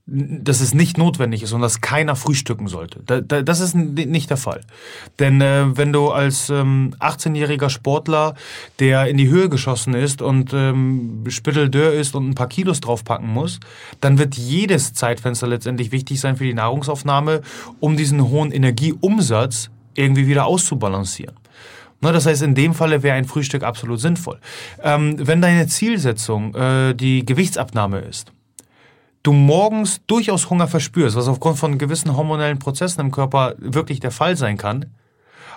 [0.07, 3.01] dass es nicht notwendig ist und dass keiner frühstücken sollte.
[3.03, 4.61] das ist nicht der Fall.
[5.17, 8.35] Denn äh, wenn du als ähm, 18-jähriger Sportler,
[8.79, 13.27] der in die Höhe geschossen ist und ähm, spitteldörr ist und ein paar Kilos draufpacken
[13.27, 13.59] muss,
[13.99, 17.41] dann wird jedes Zeitfenster letztendlich wichtig sein für die Nahrungsaufnahme,
[17.79, 21.35] um diesen hohen Energieumsatz irgendwie wieder auszubalancieren.
[22.01, 24.39] Das heißt, in dem Falle wäre ein Frühstück absolut sinnvoll.
[24.83, 28.31] Ähm, wenn deine Zielsetzung äh, die Gewichtsabnahme ist,
[29.25, 34.11] du morgens durchaus Hunger verspürst, was aufgrund von gewissen hormonellen Prozessen im Körper wirklich der
[34.11, 34.85] Fall sein kann,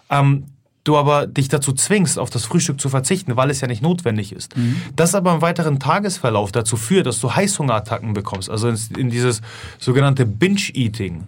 [0.08, 0.46] ähm,
[0.84, 4.32] du aber dich dazu zwingst, auf das Frühstück zu verzichten, weil es ja nicht notwendig
[4.32, 4.56] ist.
[4.56, 4.80] Mhm.
[4.96, 9.42] Das aber im weiteren Tagesverlauf dazu führt, dass du Heißhungerattacken bekommst, also in dieses
[9.78, 11.24] sogenannte Binge-Eating mhm.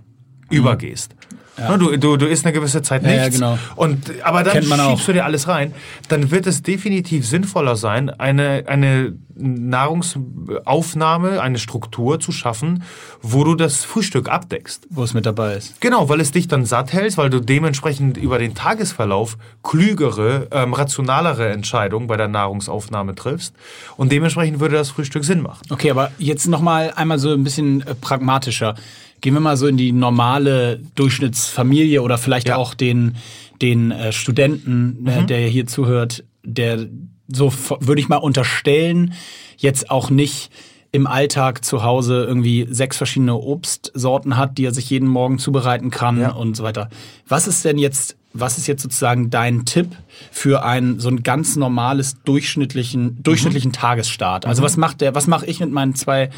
[0.49, 1.15] übergehst.
[1.59, 1.77] Ja.
[1.77, 3.17] Du, du, du isst eine gewisse Zeit nichts.
[3.17, 3.59] Ja, ja, genau.
[3.77, 5.05] und, aber dann schiebst auch.
[5.05, 5.75] du dir alles rein.
[6.09, 12.83] Dann wird es definitiv sinnvoller sein, eine, eine Nahrungsaufnahme, eine Struktur zu schaffen,
[13.23, 14.87] wo du das Frühstück abdeckst.
[14.91, 15.81] Wo es mit dabei ist.
[15.81, 20.75] Genau, weil es dich dann satt hältst, weil du dementsprechend über den Tagesverlauf klügere, ähm,
[20.75, 23.55] rationalere Entscheidungen bei der Nahrungsaufnahme triffst.
[23.97, 25.63] Und dementsprechend würde das Frühstück Sinn machen.
[25.71, 28.75] Okay, aber jetzt nochmal einmal so ein bisschen äh, pragmatischer.
[29.21, 32.57] Gehen wir mal so in die normale Durchschnittsfamilie oder vielleicht ja.
[32.57, 33.17] auch den,
[33.61, 35.27] den äh, Studenten, äh, mhm.
[35.27, 36.87] der hier zuhört, der
[37.33, 39.15] so würde ich mal unterstellen,
[39.57, 40.51] jetzt auch nicht
[40.93, 45.91] im Alltag zu Hause irgendwie sechs verschiedene Obstsorten hat, die er sich jeden Morgen zubereiten
[45.91, 46.33] kann ja.
[46.33, 46.89] und so weiter.
[47.29, 49.97] Was ist denn jetzt was ist jetzt sozusagen dein Tipp
[50.31, 53.75] für ein so ein ganz normales durchschnittlichen durchschnittlichen mhm.
[53.75, 54.47] Tagesstart?
[54.47, 54.67] Also mhm.
[54.67, 55.15] was macht der?
[55.15, 56.31] Was mache ich mit meinen zwei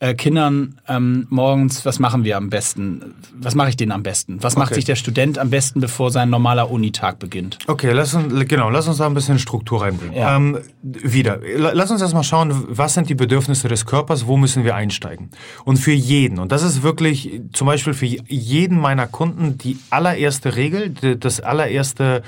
[0.00, 1.84] äh, Kindern ähm, morgens?
[1.86, 3.14] Was machen wir am besten?
[3.34, 4.42] Was mache ich denen am besten?
[4.42, 4.60] Was okay.
[4.60, 7.58] macht sich der Student am besten, bevor sein normaler Unitag beginnt?
[7.66, 10.16] Okay, lass uns genau, lass uns da ein bisschen Struktur reinbringen.
[10.16, 10.36] Ja.
[10.36, 14.26] Ähm, wieder, lass uns erstmal schauen, was sind die Bedürfnisse des Körpers?
[14.26, 15.30] Wo müssen wir einsteigen?
[15.64, 20.56] Und für jeden und das ist wirklich zum Beispiel für jeden meiner Kunden die allererste
[20.56, 22.22] Regel, das allererste,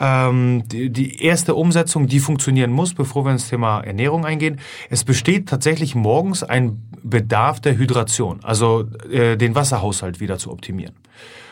[0.00, 4.60] ähm, die, die erste Umsetzung, die funktionieren muss, bevor wir ins Thema Ernährung eingehen.
[4.90, 10.94] Es besteht tatsächlich morgens ein Bedarf der Hydration, also äh, den Wasserhaushalt wieder zu optimieren.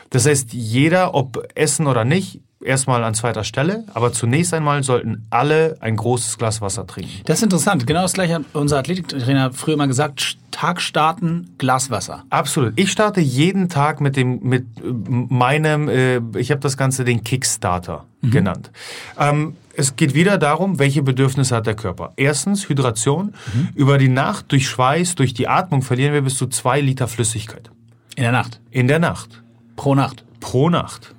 [0.09, 5.25] Das heißt, jeder, ob essen oder nicht, erstmal an zweiter Stelle, aber zunächst einmal sollten
[5.29, 7.21] alle ein großes Glas Wasser trinken.
[7.25, 7.87] Das ist interessant.
[7.87, 10.37] Genau das gleiche hat unser Athletiktrainer früher mal gesagt.
[10.51, 12.23] Tag starten, Glas Wasser.
[12.29, 12.73] Absolut.
[12.75, 18.05] Ich starte jeden Tag mit dem mit meinem, äh, ich habe das Ganze den Kickstarter
[18.21, 18.31] mhm.
[18.31, 18.71] genannt.
[19.17, 22.11] Ähm, es geht wieder darum, welche Bedürfnisse hat der Körper.
[22.17, 23.33] Erstens Hydration.
[23.53, 23.69] Mhm.
[23.75, 27.71] Über die Nacht durch Schweiß, durch die Atmung verlieren wir bis zu zwei Liter Flüssigkeit.
[28.15, 28.59] In der Nacht.
[28.71, 29.41] In der Nacht.
[29.77, 30.25] Pro Nacht.
[30.41, 31.15] Pro Nacht.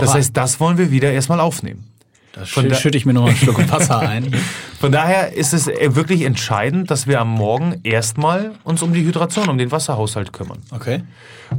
[0.00, 1.92] Das heißt, das wollen wir wieder erstmal aufnehmen.
[2.32, 4.34] Da schütte ich mir noch einen Schluck Wasser ein.
[4.80, 9.04] Von daher ist es äh, wirklich entscheidend, dass wir am Morgen erstmal uns um die
[9.04, 10.58] Hydration, um den Wasserhaushalt kümmern.
[10.70, 11.02] Okay.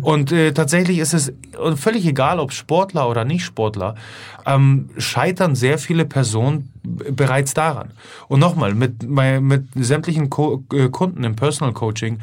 [0.02, 1.32] Und äh, tatsächlich ist es
[1.76, 3.94] völlig egal, ob Sportler oder nicht Sportler,
[4.48, 7.92] ähm, scheitern sehr viele Personen bereits daran.
[8.28, 12.20] Und nochmal, mit, mit sämtlichen Ko äh, Kunden im Personal Coaching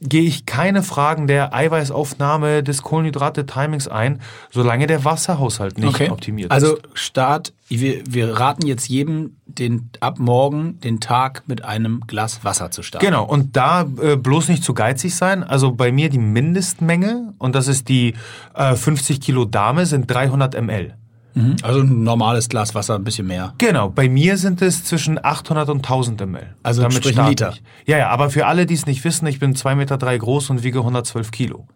[0.00, 6.10] gehe ich keine Fragen der Eiweißaufnahme des Kohlenhydrate-Timings ein, solange der Wasserhaushalt nicht okay.
[6.10, 6.54] optimiert ist.
[6.54, 12.44] Also Start, wir, wir raten jetzt jedem, den, ab morgen den Tag mit einem Glas
[12.44, 13.04] Wasser zu starten.
[13.04, 15.42] Genau, und da äh, bloß nicht zu geizig sein.
[15.42, 18.14] Also bei mir die Mindestmenge, und das ist die
[18.54, 20.94] äh, 50 Kilo Dame, sind 300 ml.
[21.36, 21.56] Mhm.
[21.62, 23.52] Also ein normales Glas Wasser, ein bisschen mehr.
[23.58, 26.54] Genau, bei mir sind es zwischen 800 und 1000 ml.
[26.62, 27.54] Also Damit sprich ein Liter.
[27.84, 30.48] Ja, ja, aber für alle, die es nicht wissen, ich bin 2,3 Meter drei groß
[30.48, 31.68] und wiege 112 Kilo.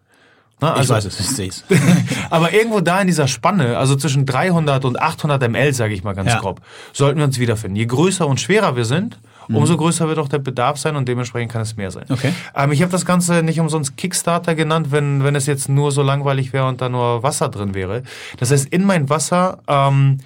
[0.59, 1.63] Na, also, ich weiß es, ich sehe es.
[2.31, 6.13] aber irgendwo da in dieser Spanne, also zwischen 300 und 800 ml, sage ich mal
[6.13, 6.39] ganz ja.
[6.39, 7.75] grob, sollten wir uns wiederfinden.
[7.75, 9.19] Je größer und schwerer wir sind.
[9.49, 12.05] Umso größer wird auch der Bedarf sein und dementsprechend kann es mehr sein.
[12.09, 12.33] Okay.
[12.55, 16.01] Ähm, ich habe das Ganze nicht umsonst Kickstarter genannt, wenn, wenn es jetzt nur so
[16.01, 18.03] langweilig wäre und da nur Wasser drin wäre.
[18.37, 20.19] Das heißt, in mein Wasser ähm,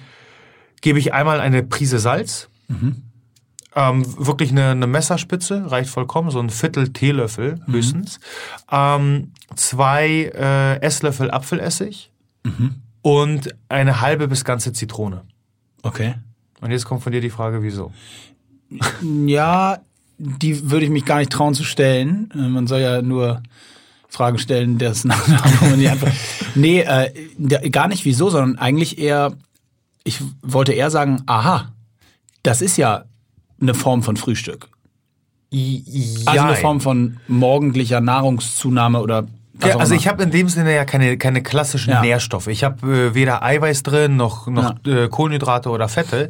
[0.80, 2.48] gebe ich einmal eine Prise Salz.
[2.68, 3.02] Mhm.
[3.74, 7.72] Ähm, wirklich eine, eine, Messerspitze, reicht vollkommen, so ein Viertel Teelöffel mhm.
[7.72, 8.20] höchstens.
[8.72, 12.10] Ähm, zwei äh, Esslöffel Apfelessig
[12.42, 12.76] mhm.
[13.02, 15.24] und eine halbe bis ganze Zitrone.
[15.82, 16.14] Okay.
[16.60, 17.92] Und jetzt kommt von dir die Frage, wieso?
[19.02, 19.78] Ja,
[20.18, 22.30] die würde ich mich gar nicht trauen zu stellen.
[22.34, 23.42] Äh, man soll ja nur
[24.08, 26.12] Fragen stellen, das nach die Antwort.
[26.54, 29.34] Nee, äh, gar nicht wieso, sondern eigentlich eher,
[30.04, 31.72] ich wollte eher sagen, aha,
[32.42, 33.04] das ist ja
[33.60, 34.68] eine Form von Frühstück.
[35.50, 36.32] Ja.
[36.32, 39.26] Also eine Form von morgendlicher Nahrungszunahme oder
[39.64, 42.00] ja, also ich habe in dem Sinne ja keine, keine klassischen ja.
[42.00, 42.48] Nährstoffe.
[42.48, 45.04] Ich habe äh, weder Eiweiß drin, noch, noch ja.
[45.04, 46.28] äh, Kohlenhydrate oder Fette.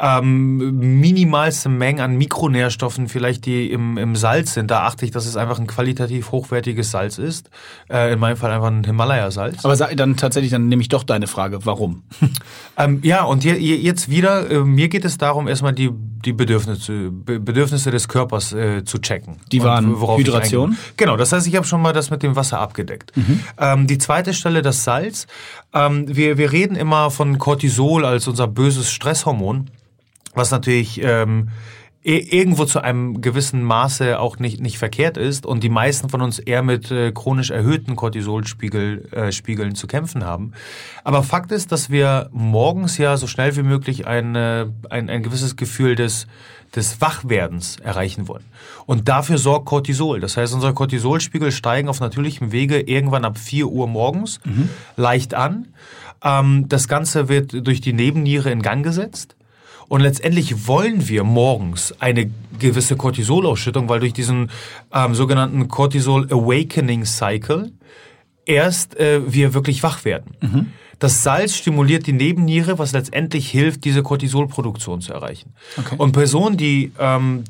[0.00, 4.70] Ähm, minimalste Mengen an Mikronährstoffen, vielleicht die im, im Salz sind.
[4.70, 7.50] Da achte ich, dass es einfach ein qualitativ hochwertiges Salz ist.
[7.90, 9.64] Äh, in meinem Fall einfach ein Himalaya-Salz.
[9.64, 12.02] Aber dann tatsächlich, dann nehme ich doch deine Frage, warum?
[12.78, 15.90] ähm, ja, und je, jetzt wieder, äh, mir geht es darum, erstmal die,
[16.24, 19.36] die Bedürfnisse, Bedürfnisse des Körpers äh, zu checken.
[19.50, 20.76] Die waren Hydration?
[20.96, 23.16] Genau, das heißt, ich habe schon mal das mit dem Wasser abgedeckt.
[23.16, 23.40] Mhm.
[23.58, 25.26] Ähm, die zweite Stelle, das Salz.
[25.74, 29.70] Ähm, wir, wir reden immer von Cortisol als unser böses Stresshormon,
[30.34, 31.48] was natürlich ähm,
[32.04, 36.40] irgendwo zu einem gewissen Maße auch nicht, nicht verkehrt ist und die meisten von uns
[36.40, 40.52] eher mit äh, chronisch erhöhten Cortisolspiegeln äh, Spiegeln zu kämpfen haben.
[41.04, 45.22] Aber Fakt ist, dass wir morgens ja so schnell wie möglich ein, äh, ein, ein
[45.22, 46.26] gewisses Gefühl des,
[46.74, 48.44] des Wachwerdens erreichen wollen.
[48.84, 50.18] Und dafür sorgt Cortisol.
[50.18, 54.70] Das heißt, unsere Cortisolspiegel steigen auf natürlichem Wege irgendwann ab 4 Uhr morgens mhm.
[54.96, 55.68] leicht an.
[56.24, 59.36] Ähm, das Ganze wird durch die Nebenniere in Gang gesetzt.
[59.92, 64.50] Und letztendlich wollen wir morgens eine gewisse Cortisolausschüttung, weil durch diesen
[64.90, 67.72] ähm, sogenannten Cortisol Awakening Cycle
[68.46, 70.34] erst äh, wir wirklich wach werden.
[70.40, 70.66] Mhm.
[70.98, 75.52] Das Salz stimuliert die Nebenniere, was letztendlich hilft, diese Cortisolproduktion zu erreichen.
[75.76, 75.96] Okay.
[75.98, 77.44] Und Personen, die ähm,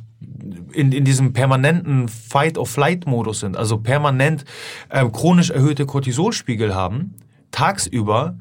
[0.72, 4.44] in, in diesem permanenten Fight-of-Flight-Modus sind, also permanent
[4.88, 7.14] äh, chronisch erhöhte Cortisolspiegel haben,
[7.52, 8.37] tagsüber,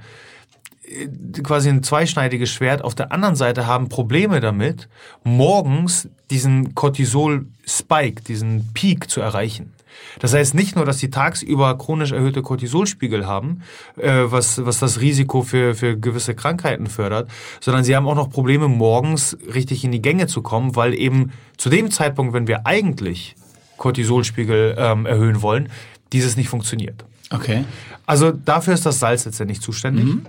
[1.44, 2.84] quasi ein zweischneidiges Schwert.
[2.84, 4.90] Auf der anderen Seite haben Probleme damit,
[5.24, 9.74] morgens diesen Cortisol-Spike, diesen Peak zu erreichen.
[10.20, 13.62] Das heißt nicht nur, dass sie tagsüber chronisch erhöhte Cortisolspiegel haben,
[13.98, 18.30] äh, was, was das Risiko für, für gewisse Krankheiten fördert, sondern sie haben auch noch
[18.30, 22.66] Probleme, morgens richtig in die Gänge zu kommen, weil eben zu dem Zeitpunkt, wenn wir
[22.66, 23.36] eigentlich
[23.78, 25.70] Cortisolspiegel ähm, erhöhen wollen,
[26.14, 27.06] dieses nicht funktioniert.
[27.30, 27.64] Okay.
[28.06, 30.06] Also dafür ist das Salz letztendlich zuständig.
[30.06, 30.26] Mhm.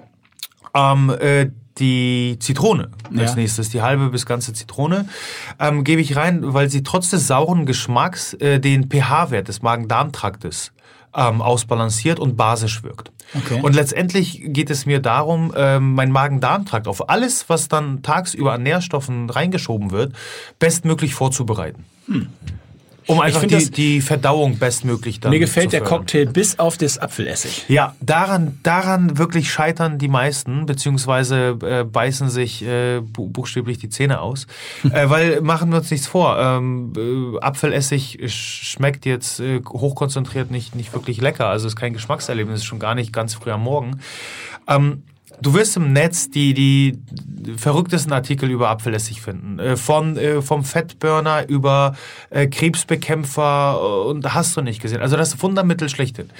[0.74, 3.36] Ähm, äh, die Zitrone als ja.
[3.36, 5.08] nächstes, die halbe bis ganze Zitrone,
[5.58, 10.72] ähm, gebe ich rein, weil sie trotz des sauren Geschmacks äh, den pH-Wert des Magen-Darm-Traktes
[11.14, 13.10] ähm, ausbalanciert und basisch wirkt.
[13.34, 13.60] Okay.
[13.62, 18.62] Und letztendlich geht es mir darum, ähm, mein Magen-Darm-Trakt auf alles, was dann tagsüber an
[18.62, 20.14] Nährstoffen reingeschoben wird,
[20.58, 21.84] bestmöglich vorzubereiten.
[22.06, 22.28] Hm.
[23.06, 27.64] Um einfach die, die Verdauung bestmöglich dann Mir gefällt der Cocktail bis auf das Apfelessig.
[27.68, 34.20] Ja, daran, daran wirklich scheitern die meisten, beziehungsweise äh, beißen sich äh, buchstäblich die Zähne
[34.20, 34.46] aus.
[34.84, 36.38] äh, weil machen wir uns nichts vor.
[36.38, 41.48] Ähm, äh, Apfelessig schmeckt jetzt äh, hochkonzentriert nicht, nicht wirklich lecker.
[41.48, 44.00] Also ist kein Geschmackserlebnis, schon gar nicht ganz früh am Morgen.
[44.68, 45.02] Ähm,
[45.40, 46.98] Du wirst im Netz die, die
[47.56, 49.58] verrücktesten Artikel über Apfelessig finden.
[49.58, 51.96] Äh, von, äh, vom Fettburner über
[52.30, 55.00] äh, Krebsbekämpfer und hast du nicht gesehen.
[55.00, 56.30] Also das Wundermittel schlechthin.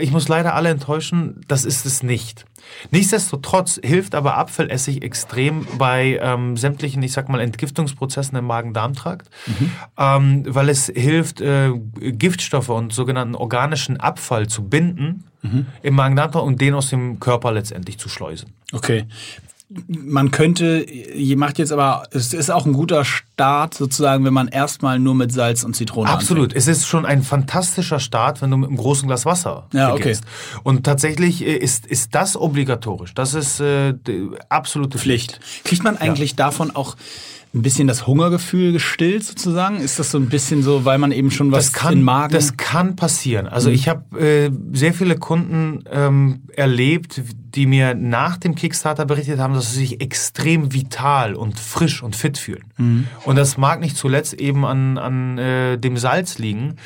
[0.00, 2.44] Ich muss leider alle enttäuschen, das ist es nicht.
[2.90, 9.70] Nichtsdestotrotz hilft aber Apfelessig extrem bei ähm, sämtlichen, ich sag mal, Entgiftungsprozessen im Magen-Darm-Trakt, mhm.
[9.98, 15.66] ähm, weil es hilft, äh, Giftstoffe und sogenannten organischen Abfall zu binden mhm.
[15.82, 18.52] im Magen-Darm-Trakt und den aus dem Körper letztendlich zu schleusen.
[18.72, 19.06] Okay
[19.86, 20.86] man könnte,
[21.36, 25.32] macht jetzt aber, es ist auch ein guter Start sozusagen, wenn man erstmal nur mit
[25.32, 26.50] Salz und Zitrone Absolut.
[26.50, 26.58] Anfängt.
[26.58, 30.24] Es ist schon ein fantastischer Start, wenn du mit einem großen Glas Wasser ja, beginnst.
[30.24, 30.60] Okay.
[30.64, 33.14] Und tatsächlich äh, ist, ist das obligatorisch.
[33.14, 33.94] Das ist äh,
[34.48, 35.12] absolute Pflicht.
[35.12, 35.64] Pflicht.
[35.64, 36.36] Kriegt man eigentlich ja.
[36.36, 36.96] davon auch
[37.54, 39.76] ein bisschen das Hungergefühl gestillt sozusagen?
[39.78, 42.32] Ist das so ein bisschen so, weil man eben schon was das kann, in Magen...
[42.32, 43.46] Das kann passieren.
[43.46, 43.74] Also mhm.
[43.74, 47.20] ich habe äh, sehr viele Kunden ähm, erlebt,
[47.54, 52.16] die mir nach dem Kickstarter berichtet haben, dass sie sich extrem vital und frisch und
[52.16, 52.64] fit fühlen.
[52.78, 53.06] Mhm.
[53.26, 56.76] Und das mag nicht zuletzt eben an, an äh, dem Salz liegen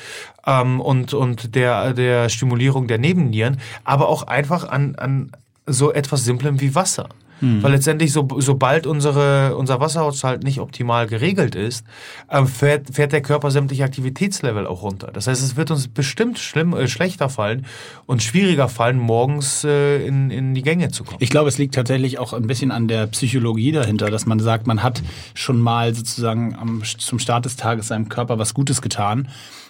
[0.46, 5.30] ähm, und, und der, der Stimulierung der Nebennieren, aber auch einfach an, an
[5.66, 7.08] so etwas Simplem wie Wasser.
[7.40, 7.62] Mhm.
[7.62, 11.84] Weil letztendlich, so, sobald unsere, unser Wasserhaushalt nicht optimal geregelt ist,
[12.28, 15.10] äh, fährt, fährt der Körper sämtliche Aktivitätslevel auch runter.
[15.12, 17.66] Das heißt, es wird uns bestimmt schlimm, äh, schlechter fallen
[18.06, 21.18] und schwieriger fallen, morgens äh, in, in die Gänge zu kommen.
[21.20, 24.66] Ich glaube, es liegt tatsächlich auch ein bisschen an der Psychologie dahinter, dass man sagt,
[24.66, 25.02] man hat
[25.34, 29.28] schon mal sozusagen am, zum Start des Tages seinem Körper was Gutes getan.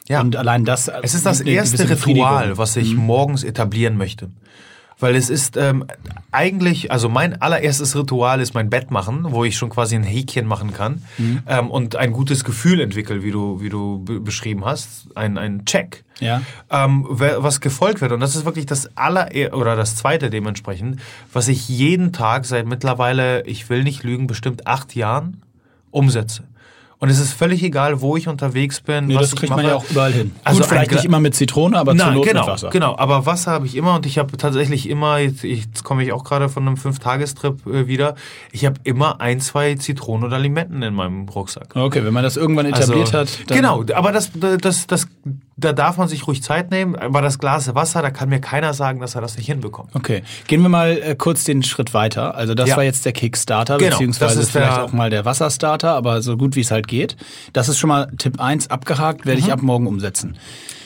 [0.08, 0.20] Ja.
[0.20, 0.88] Und allein das.
[1.02, 3.06] Es ist das erste Ritual, was ich mhm.
[3.06, 4.28] morgens etablieren möchte
[4.98, 5.84] weil es ist ähm,
[6.32, 10.46] eigentlich, also mein allererstes Ritual ist mein Bett machen, wo ich schon quasi ein Häkchen
[10.46, 11.42] machen kann mhm.
[11.46, 16.04] ähm, und ein gutes Gefühl entwickle, wie du, wie du beschrieben hast, ein, ein Check,
[16.20, 16.40] ja.
[16.70, 18.12] ähm, was gefolgt wird.
[18.12, 21.00] Und das ist wirklich das aller oder das zweite dementsprechend,
[21.32, 25.42] was ich jeden Tag seit mittlerweile, ich will nicht lügen, bestimmt acht Jahren
[25.90, 26.44] umsetze.
[26.98, 29.06] Und es ist völlig egal, wo ich unterwegs bin.
[29.06, 30.32] Nee, was das kriegt man ja auch überall hin.
[30.44, 32.70] Also Gut, vielleicht nicht immer mit Zitrone, aber Nein, zur genau, mit Wasser.
[32.70, 36.12] Genau, aber Wasser habe ich immer und ich habe tatsächlich immer, jetzt, jetzt komme ich
[36.12, 38.14] auch gerade von einem Fünf-Tagestrip äh, wieder,
[38.50, 41.76] ich habe immer ein, zwei Zitronen oder Limetten in meinem Rucksack.
[41.76, 43.46] Okay, wenn man das irgendwann etabliert also, hat.
[43.48, 44.30] genau, aber das,
[44.60, 45.06] das, das,
[45.56, 46.96] da darf man sich ruhig Zeit nehmen.
[46.96, 49.94] Aber das Glas Wasser, da kann mir keiner sagen, dass er das nicht hinbekommt.
[49.94, 52.34] Okay, gehen wir mal äh, kurz den Schritt weiter.
[52.34, 52.76] Also das ja.
[52.76, 56.60] war jetzt der Kickstarter, genau, beziehungsweise vielleicht auch mal der Wasserstarter, aber so gut wie
[56.60, 57.16] es halt geht.
[57.52, 59.46] Das ist schon mal Tipp 1 abgehakt, werde mhm.
[59.46, 60.36] ich ab morgen umsetzen.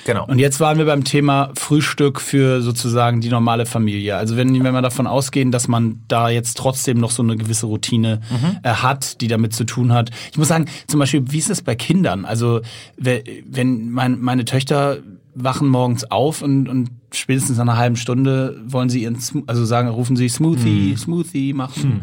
[0.05, 0.27] Genau.
[0.27, 4.17] Und jetzt waren wir beim Thema Frühstück für sozusagen die normale Familie.
[4.17, 7.67] Also wenn, wenn wir davon ausgehen, dass man da jetzt trotzdem noch so eine gewisse
[7.67, 8.59] Routine mhm.
[8.63, 10.11] äh, hat, die damit zu tun hat.
[10.33, 12.25] Ich muss sagen, zum Beispiel, wie ist es bei Kindern?
[12.25, 12.61] Also
[12.97, 14.99] wenn mein, meine Töchter
[15.35, 19.89] wachen morgens auf und, und spätestens nach einer halben Stunde wollen sie ihren, also sagen,
[19.89, 20.97] rufen sie Smoothie, hm.
[20.97, 21.83] Smoothie machen.
[21.83, 22.01] Hm.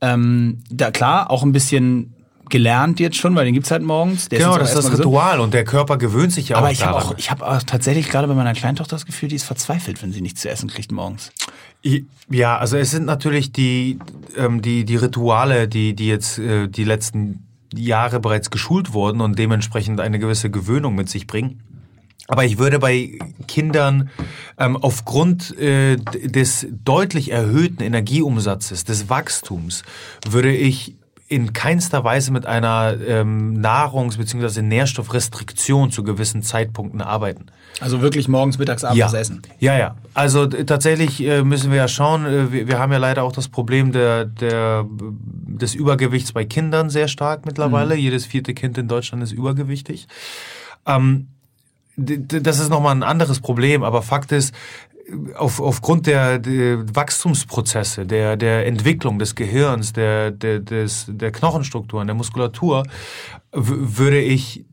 [0.00, 2.15] Ähm, da klar, auch ein bisschen
[2.50, 4.28] gelernt jetzt schon, weil den gibt's halt morgens.
[4.28, 5.44] Der genau, das ist das Ritual gesund.
[5.44, 8.08] und der Körper gewöhnt sich ja Aber auch ich habe auch, ich habe auch tatsächlich
[8.08, 10.92] gerade bei meiner Kleintochter das Gefühl, die ist verzweifelt, wenn sie nichts zu essen kriegt
[10.92, 11.32] morgens.
[12.30, 13.98] Ja, also es sind natürlich die
[14.36, 19.38] ähm, die die Rituale, die die jetzt äh, die letzten Jahre bereits geschult wurden und
[19.38, 21.62] dementsprechend eine gewisse Gewöhnung mit sich bringen.
[22.28, 24.10] Aber ich würde bei Kindern
[24.58, 29.84] ähm, aufgrund äh, des deutlich erhöhten Energieumsatzes, des Wachstums,
[30.28, 30.96] würde ich
[31.28, 34.62] in keinster Weise mit einer ähm, Nahrungs- bzw.
[34.62, 37.46] Nährstoffrestriktion zu gewissen Zeitpunkten arbeiten.
[37.80, 39.18] Also wirklich morgens, mittags, abends ja.
[39.18, 39.42] essen?
[39.58, 39.96] Ja, ja.
[40.14, 43.48] Also tatsächlich äh, müssen wir ja schauen, äh, wir, wir, haben ja leider auch das
[43.48, 47.94] Problem der, der, des Übergewichts bei Kindern sehr stark mittlerweile.
[47.94, 48.00] Mhm.
[48.00, 50.06] Jedes vierte Kind in Deutschland ist übergewichtig.
[50.86, 51.26] Ähm,
[51.96, 54.54] das ist nochmal ein anderes Problem, aber Fakt ist,
[55.36, 62.06] auf, aufgrund der, der Wachstumsprozesse, der, der Entwicklung des Gehirns, der, der, des, der Knochenstrukturen,
[62.06, 62.84] der Muskulatur,
[63.52, 64.64] würde ich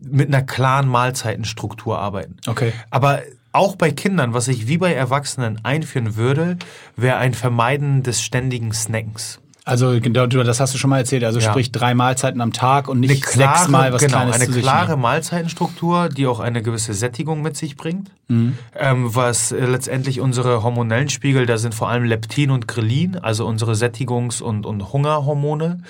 [0.00, 2.36] mit einer klaren Mahlzeitenstruktur arbeiten.
[2.46, 2.72] Okay.
[2.90, 6.58] Aber auch bei Kindern, was ich wie bei Erwachsenen einführen würde,
[6.96, 9.42] wäre ein Vermeiden des ständigen Snackens.
[9.64, 11.22] Also genau, das hast du schon mal erzählt.
[11.22, 11.48] Also ja.
[11.48, 14.96] sprich drei Mahlzeiten am Tag und nicht klare, sechsmal was genau, Kleines eine klare.
[14.96, 18.10] Mahlzeitenstruktur, die auch eine gewisse Sättigung mit sich bringt.
[18.32, 18.58] Mhm.
[18.74, 23.46] Ähm, was äh, letztendlich unsere hormonellen Spiegel, da sind vor allem Leptin und Grelin, also
[23.46, 25.82] unsere Sättigungs- und, und Hungerhormone,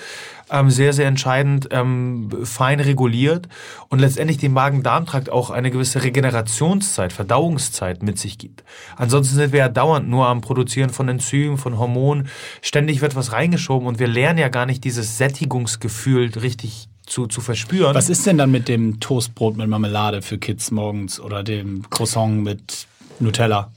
[0.51, 3.47] ähm, sehr, sehr entscheidend ähm, fein reguliert
[3.87, 8.65] und letztendlich den Magen-Darm-Trakt auch eine gewisse Regenerationszeit, Verdauungszeit mit sich gibt.
[8.97, 12.27] Ansonsten sind wir ja dauernd nur am Produzieren von Enzymen, von Hormonen.
[12.61, 17.41] Ständig wird was reingeschoben und wir lernen ja gar nicht dieses Sättigungsgefühl richtig zu, zu
[17.41, 17.93] verspüren.
[17.95, 22.43] Was ist denn dann mit dem Toastbrot mit Marmelade für Kids morgens oder dem Croissant
[22.43, 22.87] mit
[23.19, 23.71] Nutella?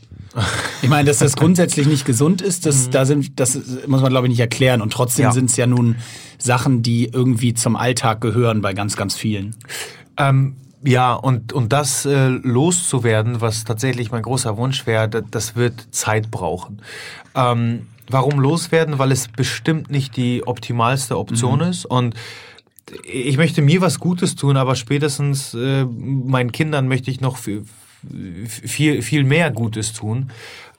[0.83, 2.91] Ich meine, dass das grundsätzlich nicht gesund ist, das, mhm.
[2.93, 4.83] da sind, das muss man, glaube ich, nicht erklären.
[4.83, 5.33] Und trotzdem ja.
[5.33, 5.97] sind es ja nun
[6.39, 9.57] Sachen, die irgendwie zum Alltag gehören bei ganz, ganz vielen.
[10.19, 15.89] Ähm, ja, und, und das äh, loszuwerden, was tatsächlich mein großer Wunsch wäre, das, wird
[15.91, 16.81] Zeit brauchen.
[17.35, 18.99] Ähm, warum loswerden?
[18.99, 21.71] Weil es bestimmt nicht die optimalste Option mhm.
[21.71, 21.87] ist.
[21.87, 22.15] Und
[23.03, 27.65] ich möchte mir was Gutes tun, aber spätestens äh, meinen Kindern möchte ich noch viel,
[28.47, 30.31] viel, viel mehr Gutes tun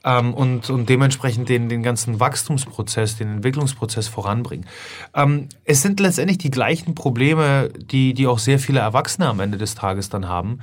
[0.05, 4.65] ähm, und, und dementsprechend den, den ganzen Wachstumsprozess, den Entwicklungsprozess voranbringen.
[5.13, 9.57] Ähm, es sind letztendlich die gleichen Probleme, die, die auch sehr viele Erwachsene am Ende
[9.57, 10.59] des Tages dann haben.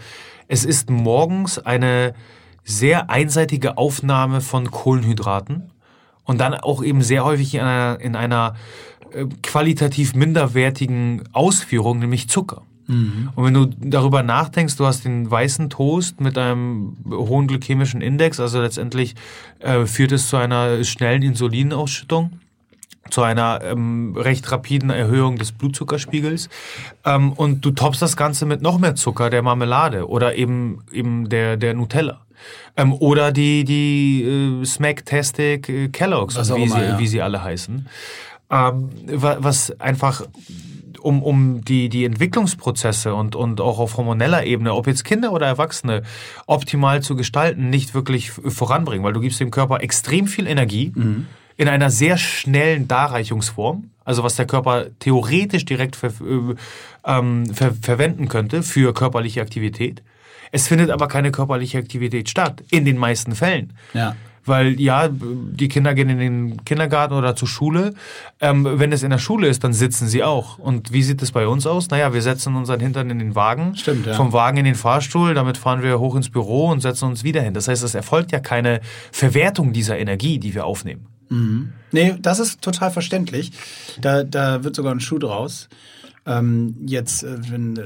[0.48, 2.14] Es ist morgens eine
[2.64, 5.70] sehr einseitige Aufnahme von Kohlenhydraten
[6.24, 8.54] und dann auch eben sehr häufig in einer, in einer
[9.42, 12.62] qualitativ minderwertigen Ausführung, nämlich Zucker.
[12.86, 13.30] Mhm.
[13.34, 18.40] Und wenn du darüber nachdenkst, du hast den weißen Toast mit einem hohen glykämischen Index,
[18.40, 19.14] also letztendlich
[19.60, 22.40] äh, führt es zu einer schnellen Insulinausschüttung
[23.10, 26.48] zu einer ähm, recht rapiden Erhöhung des Blutzuckerspiegels.
[27.04, 31.28] Ähm, und du toppst das Ganze mit noch mehr Zucker, der Marmelade oder eben, eben
[31.28, 32.22] der, der Nutella.
[32.76, 36.98] Ähm, oder die, die äh, Smacktastic äh, Kellogg's, wie, immer, sie, ja.
[36.98, 37.86] wie sie alle heißen.
[38.54, 40.22] Ähm, was einfach
[41.00, 45.46] um, um die, die Entwicklungsprozesse und, und auch auf hormoneller Ebene, ob jetzt Kinder oder
[45.46, 46.02] Erwachsene,
[46.46, 51.26] optimal zu gestalten, nicht wirklich voranbringen, weil du gibst dem Körper extrem viel Energie mhm.
[51.56, 56.54] in einer sehr schnellen Darreichungsform, also was der Körper theoretisch direkt ver, äh,
[57.04, 60.02] ähm, ver, verwenden könnte für körperliche Aktivität.
[60.52, 63.72] Es findet aber keine körperliche Aktivität statt, in den meisten Fällen.
[63.94, 64.14] Ja.
[64.46, 67.94] Weil ja, die Kinder gehen in den Kindergarten oder zur Schule.
[68.40, 70.58] Ähm, wenn es in der Schule ist, dann sitzen sie auch.
[70.58, 71.90] Und wie sieht es bei uns aus?
[71.90, 74.14] Naja, wir setzen unseren Hintern in den Wagen, Stimmt, ja.
[74.14, 77.42] vom Wagen in den Fahrstuhl, damit fahren wir hoch ins Büro und setzen uns wieder
[77.42, 77.54] hin.
[77.54, 78.80] Das heißt, es erfolgt ja keine
[79.12, 81.06] Verwertung dieser Energie, die wir aufnehmen.
[81.30, 81.72] Mhm.
[81.92, 83.52] Nee, das ist total verständlich.
[84.00, 85.68] Da, da wird sogar ein Schuh draus.
[86.26, 87.82] Ähm, jetzt, äh, wenn äh,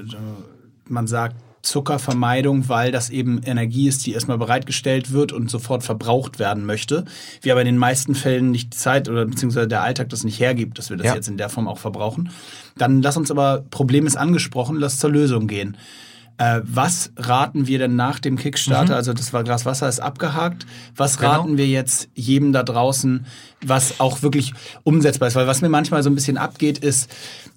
[0.88, 6.38] man sagt, Zuckervermeidung, weil das eben Energie ist, die erstmal bereitgestellt wird und sofort verbraucht
[6.38, 7.04] werden möchte.
[7.42, 10.40] Wir aber in den meisten Fällen nicht die Zeit oder beziehungsweise der Alltag das nicht
[10.40, 11.14] hergibt, dass wir das ja.
[11.14, 12.30] jetzt in der Form auch verbrauchen.
[12.76, 15.76] Dann lass uns aber, Problem ist angesprochen, lass zur Lösung gehen.
[16.38, 18.92] Äh, was raten wir denn nach dem Kickstarter?
[18.92, 18.96] Mhm.
[18.96, 20.66] Also das war Glas Wasser ist abgehakt.
[20.94, 21.32] Was genau.
[21.32, 23.26] raten wir jetzt jedem da draußen,
[23.66, 24.54] was auch wirklich
[24.84, 25.34] umsetzbar ist?
[25.34, 27.10] Weil was mir manchmal so ein bisschen abgeht, ist,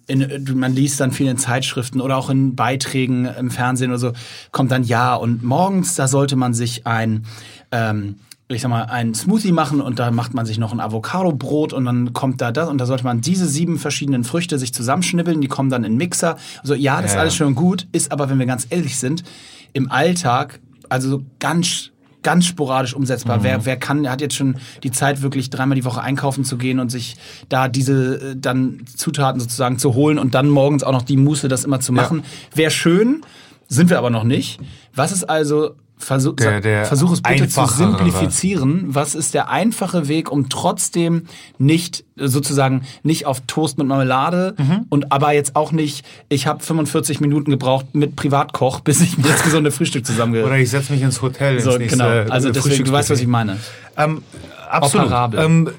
[0.08, 4.14] in, man liest dann viel in Zeitschriften oder auch in Beiträgen im Fernsehen oder so,
[4.52, 7.26] kommt dann ja und morgens, da sollte man sich ein
[7.72, 8.16] ähm,
[8.56, 11.86] ich sag mal, einen Smoothie machen und da macht man sich noch ein Avocado-Brot und
[11.86, 15.48] dann kommt da das und da sollte man diese sieben verschiedenen Früchte sich zusammenschnibbeln, die
[15.48, 16.38] kommen dann in Mixer.
[16.62, 19.24] Also ja, das ja, ist alles schön gut, ist aber, wenn wir ganz ehrlich sind,
[19.74, 21.91] im Alltag, also so ganz
[22.24, 23.40] ganz sporadisch umsetzbar.
[23.40, 23.44] Mhm.
[23.44, 26.80] Wer, wer kann, hat jetzt schon die Zeit, wirklich dreimal die Woche einkaufen zu gehen
[26.80, 27.16] und sich
[27.50, 31.48] da diese äh, dann Zutaten sozusagen zu holen und dann morgens auch noch die Muße,
[31.48, 32.20] das immer zu machen.
[32.52, 32.58] Ja.
[32.58, 33.22] Wäre schön,
[33.68, 34.60] sind wir aber noch nicht.
[34.94, 38.86] Was ist also Versuch, der, der versuch es bitte zu simplifizieren.
[38.88, 41.28] Was ist der einfache Weg, um trotzdem
[41.58, 44.86] nicht sozusagen nicht auf Toast mit Marmelade mhm.
[44.90, 49.28] und aber jetzt auch nicht, ich habe 45 Minuten gebraucht mit Privatkoch, bis ich mir
[49.28, 51.60] das gesunde Frühstück zusammen Oder ich setze mich ins Hotel.
[51.60, 52.10] So, ins genau.
[52.30, 53.58] Also deswegen, du weißt, was ich meine.
[53.98, 54.24] Ähm,
[54.70, 55.12] absolut.
[55.36, 55.70] Ähm,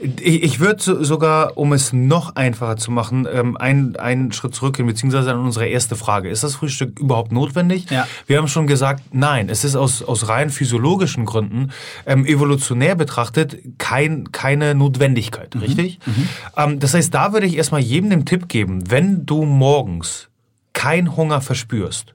[0.00, 5.30] ich würde sogar, um es noch einfacher zu machen, ähm, einen, einen Schritt zurückgehen, beziehungsweise
[5.30, 6.30] an unsere erste Frage.
[6.30, 7.90] Ist das Frühstück überhaupt notwendig?
[7.90, 8.06] Ja.
[8.26, 11.70] Wir haben schon gesagt, nein, es ist aus, aus rein physiologischen Gründen,
[12.06, 15.60] ähm, evolutionär betrachtet, kein, keine Notwendigkeit, mhm.
[15.60, 15.98] richtig?
[16.06, 16.28] Mhm.
[16.56, 20.28] Ähm, das heißt, da würde ich erstmal jedem den Tipp geben, wenn du morgens
[20.72, 22.14] keinen Hunger verspürst,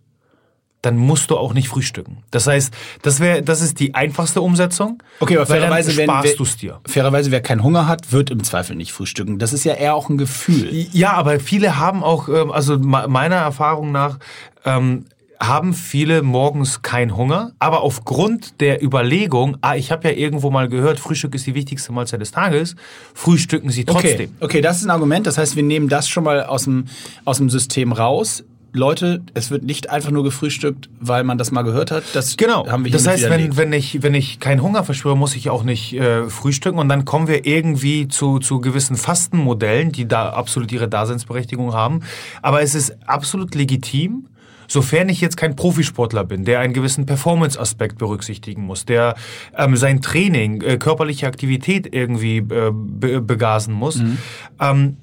[0.85, 2.17] dann musst du auch nicht frühstücken.
[2.31, 5.01] Das heißt, das wäre, das ist die einfachste Umsetzung.
[5.19, 6.79] Okay, aber fairerweise, sparst du es dir.
[6.85, 9.39] Fairerweise, wer keinen Hunger hat, wird im Zweifel nicht frühstücken.
[9.39, 10.69] Das ist ja eher auch ein Gefühl.
[10.91, 14.19] Ja, aber viele haben auch, ähm, also meiner Erfahrung nach,
[14.63, 15.05] ähm,
[15.39, 20.69] haben viele morgens keinen Hunger, aber aufgrund der Überlegung, ah, ich habe ja irgendwo mal
[20.69, 22.75] gehört, Frühstück ist die wichtigste Mahlzeit des Tages,
[23.13, 24.11] frühstücken sie trotzdem.
[24.11, 25.27] Okay, okay das ist ein Argument.
[25.27, 26.85] Das heißt, wir nehmen das schon mal aus dem,
[27.25, 28.43] aus dem System raus.
[28.75, 32.03] Leute, es wird nicht einfach nur gefrühstückt, weil man das mal gehört hat.
[32.13, 32.67] Das genau.
[32.67, 35.63] Haben wir das heißt, wenn, wenn, ich, wenn ich keinen Hunger verspüre, muss ich auch
[35.63, 36.77] nicht äh, frühstücken.
[36.77, 42.01] Und dann kommen wir irgendwie zu, zu gewissen Fastenmodellen, die da absolut ihre Daseinsberechtigung haben.
[42.41, 44.27] Aber es ist absolut legitim,
[44.67, 49.15] sofern ich jetzt kein Profisportler bin, der einen gewissen Performance-Aspekt berücksichtigen muss, der
[49.57, 54.17] ähm, sein Training, äh, körperliche Aktivität irgendwie äh, be begasen muss, mhm.
[54.59, 54.97] ähm,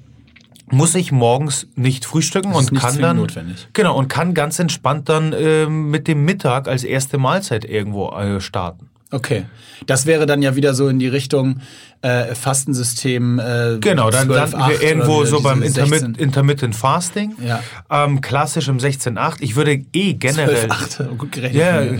[0.73, 3.67] muss ich morgens nicht frühstücken das und kann dann notwendig.
[3.73, 8.41] genau und kann ganz entspannt dann äh, mit dem Mittag als erste Mahlzeit irgendwo äh,
[8.41, 8.89] starten.
[9.11, 9.45] Okay,
[9.85, 11.61] das wäre dann ja wieder so in die Richtung
[12.03, 13.39] äh, Fastensystem.
[13.39, 17.35] Äh, genau, dann landen wir irgendwo so beim Intermit Intermittent Fasting.
[17.41, 17.63] Ja.
[17.89, 19.37] Ähm, klassisch im 16.8.
[19.39, 20.67] Ich würde eh generell.
[20.67, 21.61] 12, gut gerechnet.
[21.61, 21.97] Ja, yeah,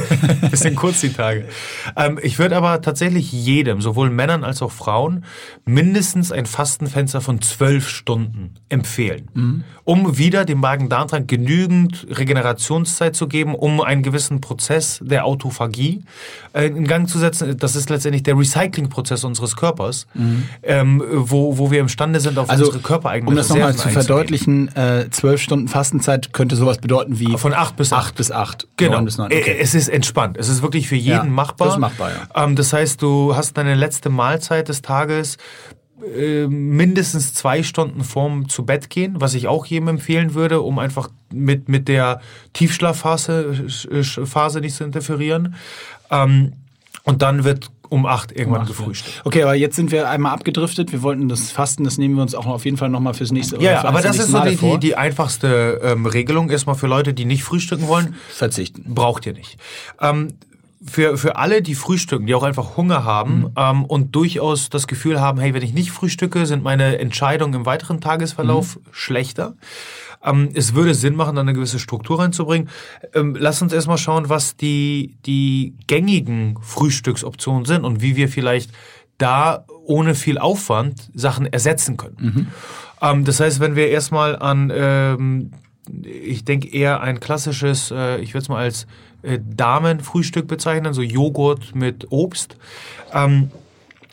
[0.50, 1.46] bisschen kurz die Tage.
[1.96, 5.24] Ähm, ich würde aber tatsächlich jedem, sowohl Männern als auch Frauen,
[5.64, 9.64] mindestens ein Fastenfenster von zwölf Stunden empfehlen, mhm.
[9.82, 16.04] um wieder dem Magen-Darm-Trakt genügend Regenerationszeit zu geben, um einen gewissen Prozess der Autophagie
[16.52, 17.56] äh, in Gang zu setzen.
[17.58, 20.48] Das ist letztendlich der Recycling-Prozess unseres unseres Körpers, mhm.
[20.62, 24.74] ähm, wo, wo wir imstande sind, auf also, unsere körpereigenen Um das nochmal zu verdeutlichen,
[24.76, 27.36] äh, zwölf äh, Stunden Fastenzeit könnte sowas bedeuten wie...
[27.36, 28.14] Von acht bis acht.
[28.16, 28.68] bis acht.
[28.76, 29.00] Genau.
[29.02, 29.26] Bis neun.
[29.26, 29.56] Okay.
[29.58, 30.36] Es ist entspannt.
[30.36, 31.68] Es ist wirklich für jeden ja, machbar.
[31.68, 32.44] Das ist machbar, ja.
[32.44, 35.38] Ähm, das heißt, du hast deine letzte Mahlzeit des Tages
[36.16, 40.78] äh, mindestens zwei Stunden vorm zu Bett gehen, was ich auch jedem empfehlen würde, um
[40.78, 42.20] einfach mit, mit der
[42.52, 43.66] Tiefschlafphase
[44.24, 45.54] Phase nicht zu interferieren.
[46.10, 46.52] Ähm,
[47.04, 49.20] und dann wird um acht irgendwann um acht, gefrühstückt.
[49.24, 50.92] Okay, aber jetzt sind wir einmal abgedriftet.
[50.92, 53.56] Wir wollten das Fasten, das nehmen wir uns auch auf jeden Fall nochmal fürs nächste
[53.56, 56.48] Ja, ja aber das ist so die, die, die, einfachste ähm, Regelung.
[56.48, 58.14] Erstmal für Leute, die nicht frühstücken wollen.
[58.30, 58.94] Verzichten.
[58.94, 59.58] Braucht ihr nicht.
[60.00, 60.34] Ähm,
[60.84, 63.52] für, für alle, die frühstücken, die auch einfach Hunger haben mhm.
[63.56, 67.66] ähm, und durchaus das Gefühl haben, hey, wenn ich nicht frühstücke, sind meine Entscheidungen im
[67.66, 68.80] weiteren Tagesverlauf mhm.
[68.90, 69.54] schlechter.
[70.22, 72.68] Ähm, es würde Sinn machen, da eine gewisse Struktur reinzubringen.
[73.14, 78.70] Ähm, lass uns erstmal schauen, was die, die gängigen Frühstücksoptionen sind und wie wir vielleicht
[79.18, 82.16] da ohne viel Aufwand Sachen ersetzen können.
[82.18, 82.46] Mhm.
[83.02, 85.52] Ähm, das heißt, wenn wir erstmal an, ähm,
[86.02, 88.86] ich denke eher ein klassisches, äh, ich würde es mal als
[89.22, 92.56] äh, Damenfrühstück bezeichnen, so Joghurt mit Obst,
[93.12, 93.50] ähm,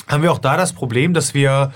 [0.07, 1.73] haben wir auch da das Problem, dass wir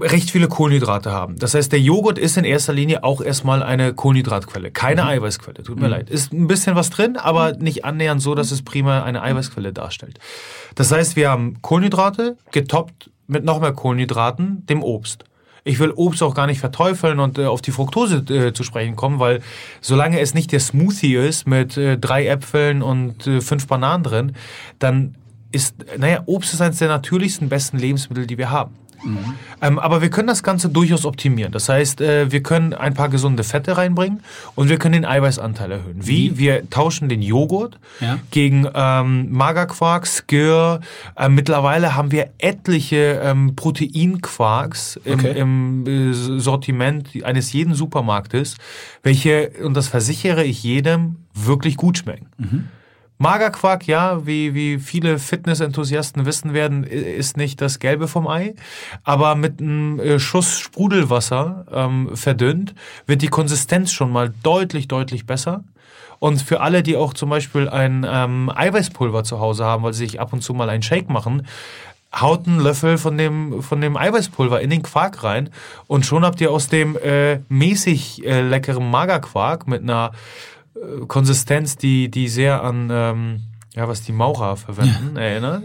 [0.00, 1.38] recht viele Kohlenhydrate haben.
[1.38, 5.08] Das heißt, der Joghurt ist in erster Linie auch erstmal eine Kohlenhydratquelle, keine mhm.
[5.08, 5.62] Eiweißquelle.
[5.62, 5.92] Tut mir mhm.
[5.92, 6.10] leid.
[6.10, 10.18] Ist ein bisschen was drin, aber nicht annähernd so, dass es prima eine Eiweißquelle darstellt.
[10.74, 15.24] Das heißt, wir haben Kohlenhydrate getoppt mit noch mehr Kohlenhydraten, dem Obst.
[15.64, 18.96] Ich will Obst auch gar nicht verteufeln und äh, auf die Fructose äh, zu sprechen
[18.96, 19.40] kommen, weil
[19.80, 24.32] solange es nicht der Smoothie ist mit äh, drei Äpfeln und äh, fünf Bananen drin,
[24.80, 25.14] dann
[25.52, 28.74] ist, naja, Obst ist eines der natürlichsten, besten Lebensmittel, die wir haben.
[29.04, 29.34] Mhm.
[29.60, 31.52] Ähm, aber wir können das Ganze durchaus optimieren.
[31.52, 34.20] Das heißt, äh, wir können ein paar gesunde Fette reinbringen
[34.54, 36.06] und wir können den Eiweißanteil erhöhen.
[36.06, 36.38] Wie?
[36.38, 38.18] Wir tauschen den Joghurt ja.
[38.30, 40.80] gegen ähm, Magerquark, Skir.
[41.16, 45.38] Äh, mittlerweile haben wir etliche ähm, Proteinquarks im, okay.
[45.38, 48.56] im äh, Sortiment eines jeden Supermarktes,
[49.02, 52.26] welche, und das versichere ich jedem, wirklich gut schmecken.
[52.38, 52.68] Mhm.
[53.22, 58.54] Magerquark, ja, wie, wie viele Fitness-Enthusiasten wissen werden, ist nicht das Gelbe vom Ei.
[59.04, 62.74] Aber mit einem äh, Schuss Sprudelwasser ähm, verdünnt,
[63.06, 65.62] wird die Konsistenz schon mal deutlich, deutlich besser.
[66.18, 70.06] Und für alle, die auch zum Beispiel ein ähm, Eiweißpulver zu Hause haben, weil sie
[70.06, 71.46] sich ab und zu mal einen Shake machen,
[72.14, 75.50] haut einen Löffel von dem, von dem Eiweißpulver in den Quark rein
[75.86, 80.12] und schon habt ihr aus dem äh, mäßig äh, leckeren Magerquark mit einer
[81.06, 83.40] Konsistenz, die, die sehr an, ähm,
[83.74, 85.64] ja, was die Maurer verwenden, erinnert.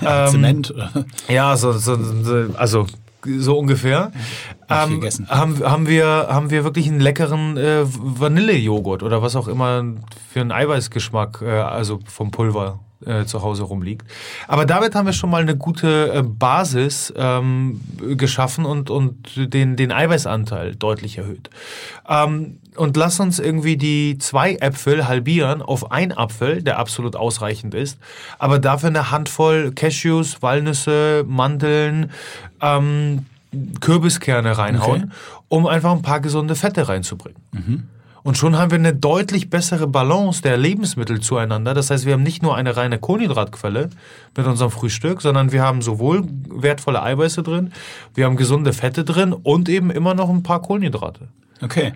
[0.00, 0.90] Ja, ähm, Zement, oder?
[1.28, 2.86] Ja, so, so, so, also
[3.24, 4.12] so ungefähr.
[4.68, 9.84] Ähm, haben, haben, wir, haben wir wirklich einen leckeren äh, Vanillejoghurt oder was auch immer
[10.32, 14.06] für einen Eiweißgeschmack, äh, also vom Pulver äh, zu Hause rumliegt.
[14.48, 17.80] Aber damit haben wir schon mal eine gute äh, Basis ähm,
[18.16, 21.50] geschaffen und, und den, den Eiweißanteil deutlich erhöht.
[22.08, 27.74] Ähm, und lass uns irgendwie die zwei Äpfel halbieren auf ein Apfel, der absolut ausreichend
[27.74, 27.98] ist,
[28.38, 32.10] aber dafür eine Handvoll Cashews, Walnüsse, Mandeln,
[32.60, 33.26] ähm,
[33.80, 35.12] Kürbiskerne reinhauen, okay.
[35.48, 37.40] um einfach ein paar gesunde Fette reinzubringen.
[37.52, 37.82] Mhm.
[38.26, 41.74] Und schon haben wir eine deutlich bessere Balance der Lebensmittel zueinander.
[41.74, 43.88] Das heißt, wir haben nicht nur eine reine Kohlenhydratquelle
[44.36, 47.72] mit unserem Frühstück, sondern wir haben sowohl wertvolle Eiweiße drin,
[48.14, 51.28] wir haben gesunde Fette drin und eben immer noch ein paar Kohlenhydrate.
[51.62, 51.92] Okay.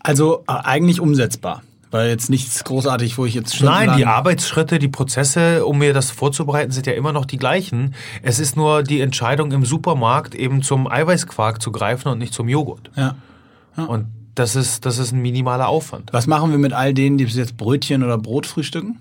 [0.00, 1.62] Also äh, eigentlich umsetzbar.
[1.90, 3.60] Weil jetzt nichts großartig, wo ich jetzt.
[3.60, 7.94] Nein, die Arbeitsschritte, die Prozesse, um mir das vorzubereiten, sind ja immer noch die gleichen.
[8.22, 12.48] Es ist nur die Entscheidung im Supermarkt, eben zum Eiweißquark zu greifen und nicht zum
[12.48, 12.90] Joghurt.
[12.96, 13.14] Ja.
[13.76, 13.84] ja.
[13.84, 16.14] Und das ist, das ist ein minimaler Aufwand.
[16.14, 18.98] Was machen wir mit all denen, die bis jetzt Brötchen oder Brot frühstücken?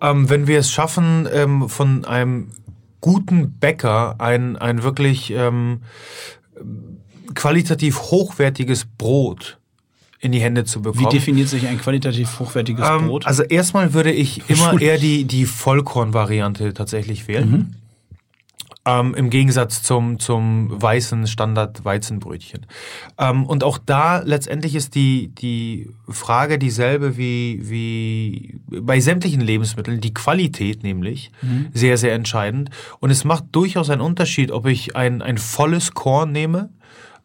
[0.00, 2.48] Ähm, wenn wir es schaffen, ähm, von einem
[3.02, 5.82] guten Bäcker ein, ein wirklich ähm,
[7.34, 9.58] qualitativ hochwertiges Brot
[10.22, 11.04] in die Hände zu bekommen.
[11.06, 13.26] Wie definiert sich ein qualitativ hochwertiges ähm, Brot?
[13.26, 17.50] Also erstmal würde ich immer eher die, die Vollkorn-Variante tatsächlich wählen.
[17.50, 17.74] Mhm.
[18.84, 22.66] Ähm, Im Gegensatz zum, zum weißen Standard-Weizenbrötchen.
[23.18, 30.00] Ähm, und auch da letztendlich ist die, die Frage dieselbe wie, wie bei sämtlichen Lebensmitteln,
[30.00, 31.68] die Qualität nämlich, mhm.
[31.72, 32.70] sehr, sehr entscheidend.
[32.98, 36.70] Und es macht durchaus einen Unterschied, ob ich ein, ein volles Korn nehme,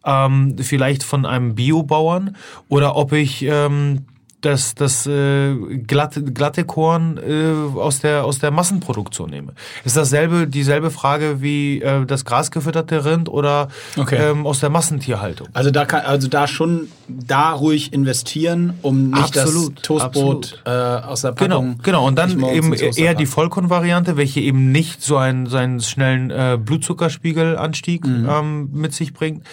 [0.08, 2.36] ähm, vielleicht von einem Biobauern,
[2.70, 4.06] oder ob ich ähm,
[4.42, 9.54] das, das äh, glatte, glatte Korn äh, aus, der, aus der Massenproduktion nehme.
[9.84, 14.32] Ist dasselbe, dieselbe Frage wie äh, das grasgefütterte Rind oder okay.
[14.32, 15.48] ähm, aus der Massentierhaltung?
[15.54, 20.70] Also da kann, also da schon da ruhig investieren, um nicht absolut, das Toastbrot äh,
[20.70, 21.70] aus der genau, Packung.
[21.70, 22.08] Genau, genau.
[22.08, 26.60] Und dann eben eher die Vollkornvariante, welche eben nicht so einen, so einen schnellen äh,
[26.62, 28.30] Blutzuckerspiegelanstieg mhm.
[28.30, 29.44] ähm, mit sich bringt,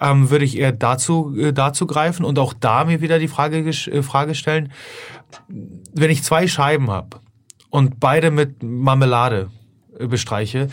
[0.00, 3.58] ähm, würde ich eher dazu, äh, dazu greifen und auch da mir wieder die Frage,
[3.58, 4.72] äh, Frage stellen,
[5.92, 7.18] wenn ich zwei Scheiben habe
[7.70, 9.50] und beide mit Marmelade
[9.98, 10.68] äh, bestreiche,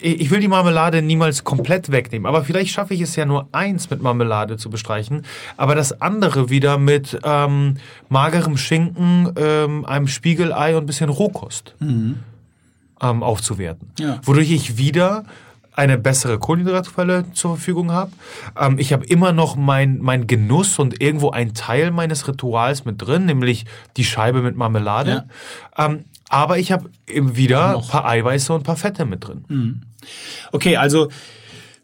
[0.00, 3.90] ich will die Marmelade niemals komplett wegnehmen, aber vielleicht schaffe ich es ja nur eins
[3.90, 5.22] mit Marmelade zu bestreichen,
[5.56, 7.76] aber das andere wieder mit ähm,
[8.08, 12.16] magerem Schinken, ähm, einem Spiegelei und ein bisschen Rohkost mhm.
[13.02, 13.90] ähm, aufzuwerten.
[13.98, 14.20] Ja.
[14.22, 15.24] Wodurch ich wieder
[15.76, 18.10] eine bessere Kohlenhydratquelle zur Verfügung habe.
[18.58, 23.00] Ähm, ich habe immer noch mein, mein Genuss und irgendwo ein Teil meines Rituals mit
[23.00, 23.66] drin, nämlich
[23.96, 25.26] die Scheibe mit Marmelade.
[25.76, 25.86] Ja.
[25.86, 29.44] Ähm, aber ich habe eben wieder ein paar Eiweiße und ein paar Fette mit drin.
[29.48, 29.82] Mhm.
[30.50, 31.08] Okay, also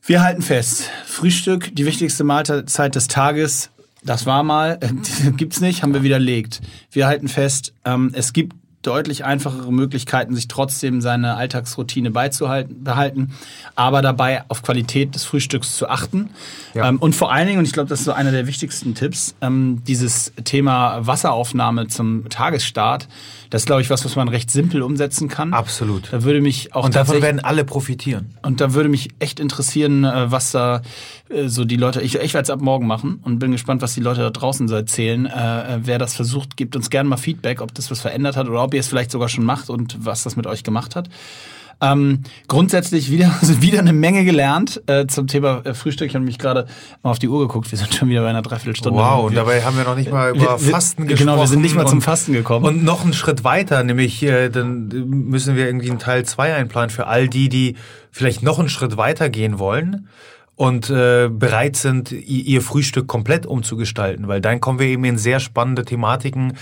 [0.05, 0.90] wir halten fest.
[1.07, 3.70] Frühstück, die wichtigste Mahlzeit des Tages.
[4.05, 6.61] Das war mal, äh, gibt's nicht, haben wir widerlegt.
[6.90, 13.33] Wir halten fest, ähm, es gibt deutlich einfachere Möglichkeiten, sich trotzdem seine Alltagsroutine beizuhalten, behalten,
[13.74, 16.30] aber dabei auf Qualität des Frühstücks zu achten.
[16.74, 16.89] Ja.
[16.89, 19.35] Ähm, und vor allen Dingen, und ich glaube, das ist so einer der wichtigsten Tipps,
[19.41, 23.09] ähm, dieses Thema Wasseraufnahme zum Tagesstart.
[23.53, 25.53] Das ist, glaube ich, was, was man recht simpel umsetzen kann.
[25.53, 26.11] Absolut.
[26.11, 28.34] Da würde mich auch und davon werden alle profitieren.
[28.40, 30.80] Und da würde mich echt interessieren, äh, was da
[31.28, 32.00] äh, so die Leute.
[32.00, 34.68] Ich, ich werde es ab morgen machen und bin gespannt, was die Leute da draußen
[34.68, 35.26] so erzählen.
[35.26, 38.62] Äh, wer das versucht, gibt uns gerne mal Feedback, ob das was verändert hat oder
[38.64, 41.11] ob ihr es vielleicht sogar schon macht und was das mit euch gemacht hat.
[41.83, 46.09] Ähm, grundsätzlich wieder, also wieder eine Menge gelernt äh, zum Thema äh, Frühstück.
[46.09, 46.66] Ich habe mich gerade
[47.03, 47.70] mal auf die Uhr geguckt.
[47.70, 48.99] Wir sind schon wieder bei einer Dreiviertelstunde.
[48.99, 51.26] Wow, und dabei haben wir noch nicht mal über wir, Fasten gesprochen.
[51.26, 52.64] Genau, wir sind nicht mal zum Fasten gekommen.
[52.64, 56.91] Und noch einen Schritt weiter, nämlich äh, dann müssen wir irgendwie einen Teil 2 einplanen
[56.91, 57.76] für all die, die
[58.12, 60.09] vielleicht noch einen Schritt weiter gehen wollen
[60.55, 65.40] und äh, bereit sind, ihr Frühstück komplett umzugestalten, weil dann kommen wir eben in sehr
[65.40, 66.57] spannende Thematiken.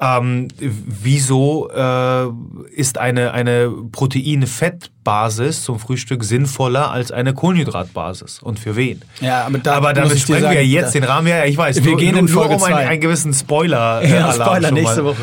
[0.00, 2.28] Ähm, wieso äh,
[2.74, 9.02] ist eine, eine Protein-Fett-Basis zum Frühstück sinnvoller als eine Kohlenhydratbasis und für wen?
[9.20, 11.26] Ja, aber, da aber damit sprengen wir jetzt den Rahmen.
[11.26, 11.82] Ja, ich weiß.
[11.82, 14.06] Wir nur, gehen nur, in Folge nur um einen, einen gewissen Spoiler.
[14.06, 15.04] ja, Alarm Spoiler nächste.
[15.04, 15.22] Woche.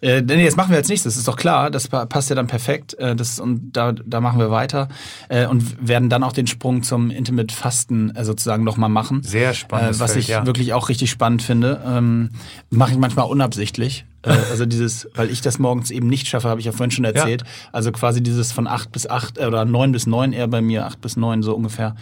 [0.00, 1.70] Äh, nee, das machen wir als nächstes, ist doch klar.
[1.70, 2.94] Das pa- passt ja dann perfekt.
[2.94, 4.88] Äh, das, und da, da machen wir weiter
[5.28, 9.22] äh, und werden dann auch den Sprung zum Intimate Fasten äh, sozusagen nochmal machen.
[9.22, 10.44] Sehr spannendes Äh, was Feld, ich ja.
[10.46, 11.80] wirklich auch richtig spannend finde.
[11.86, 12.30] Ähm,
[12.70, 14.04] Mache ich manchmal unabsichtlich.
[14.22, 17.04] Äh, also dieses, weil ich das morgens eben nicht schaffe, habe ich ja vorhin schon
[17.06, 17.44] erzählt.
[17.72, 20.84] Also quasi dieses von 8 bis 8 äh, oder 9 bis 9 eher bei mir,
[20.86, 21.94] 8 bis 9 so ungefähr.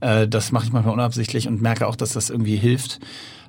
[0.00, 2.98] Äh, das mache ich manchmal unabsichtlich und merke auch, dass das irgendwie hilft.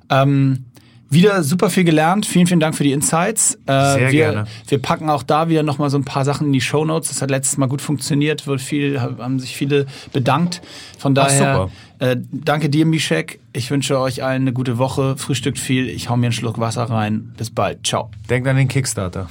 [0.08, 0.66] Ähm,
[1.10, 2.26] wieder super viel gelernt.
[2.26, 3.54] Vielen, vielen Dank für die Insights.
[3.66, 4.44] Äh, Sehr wir, gerne.
[4.66, 7.08] Wir packen auch da wieder nochmal so ein paar Sachen in die Show Notes.
[7.08, 10.60] Das hat letztes Mal gut funktioniert, wird viel, haben sich viele bedankt.
[10.98, 13.40] Von Ach, daher, äh, danke dir, Mischek.
[13.52, 15.16] Ich wünsche euch allen eine gute Woche.
[15.16, 15.88] Frühstückt viel.
[15.88, 17.32] Ich hau mir einen Schluck Wasser rein.
[17.36, 17.86] Bis bald.
[17.86, 18.10] Ciao.
[18.28, 19.28] Denkt an den Kickstarter.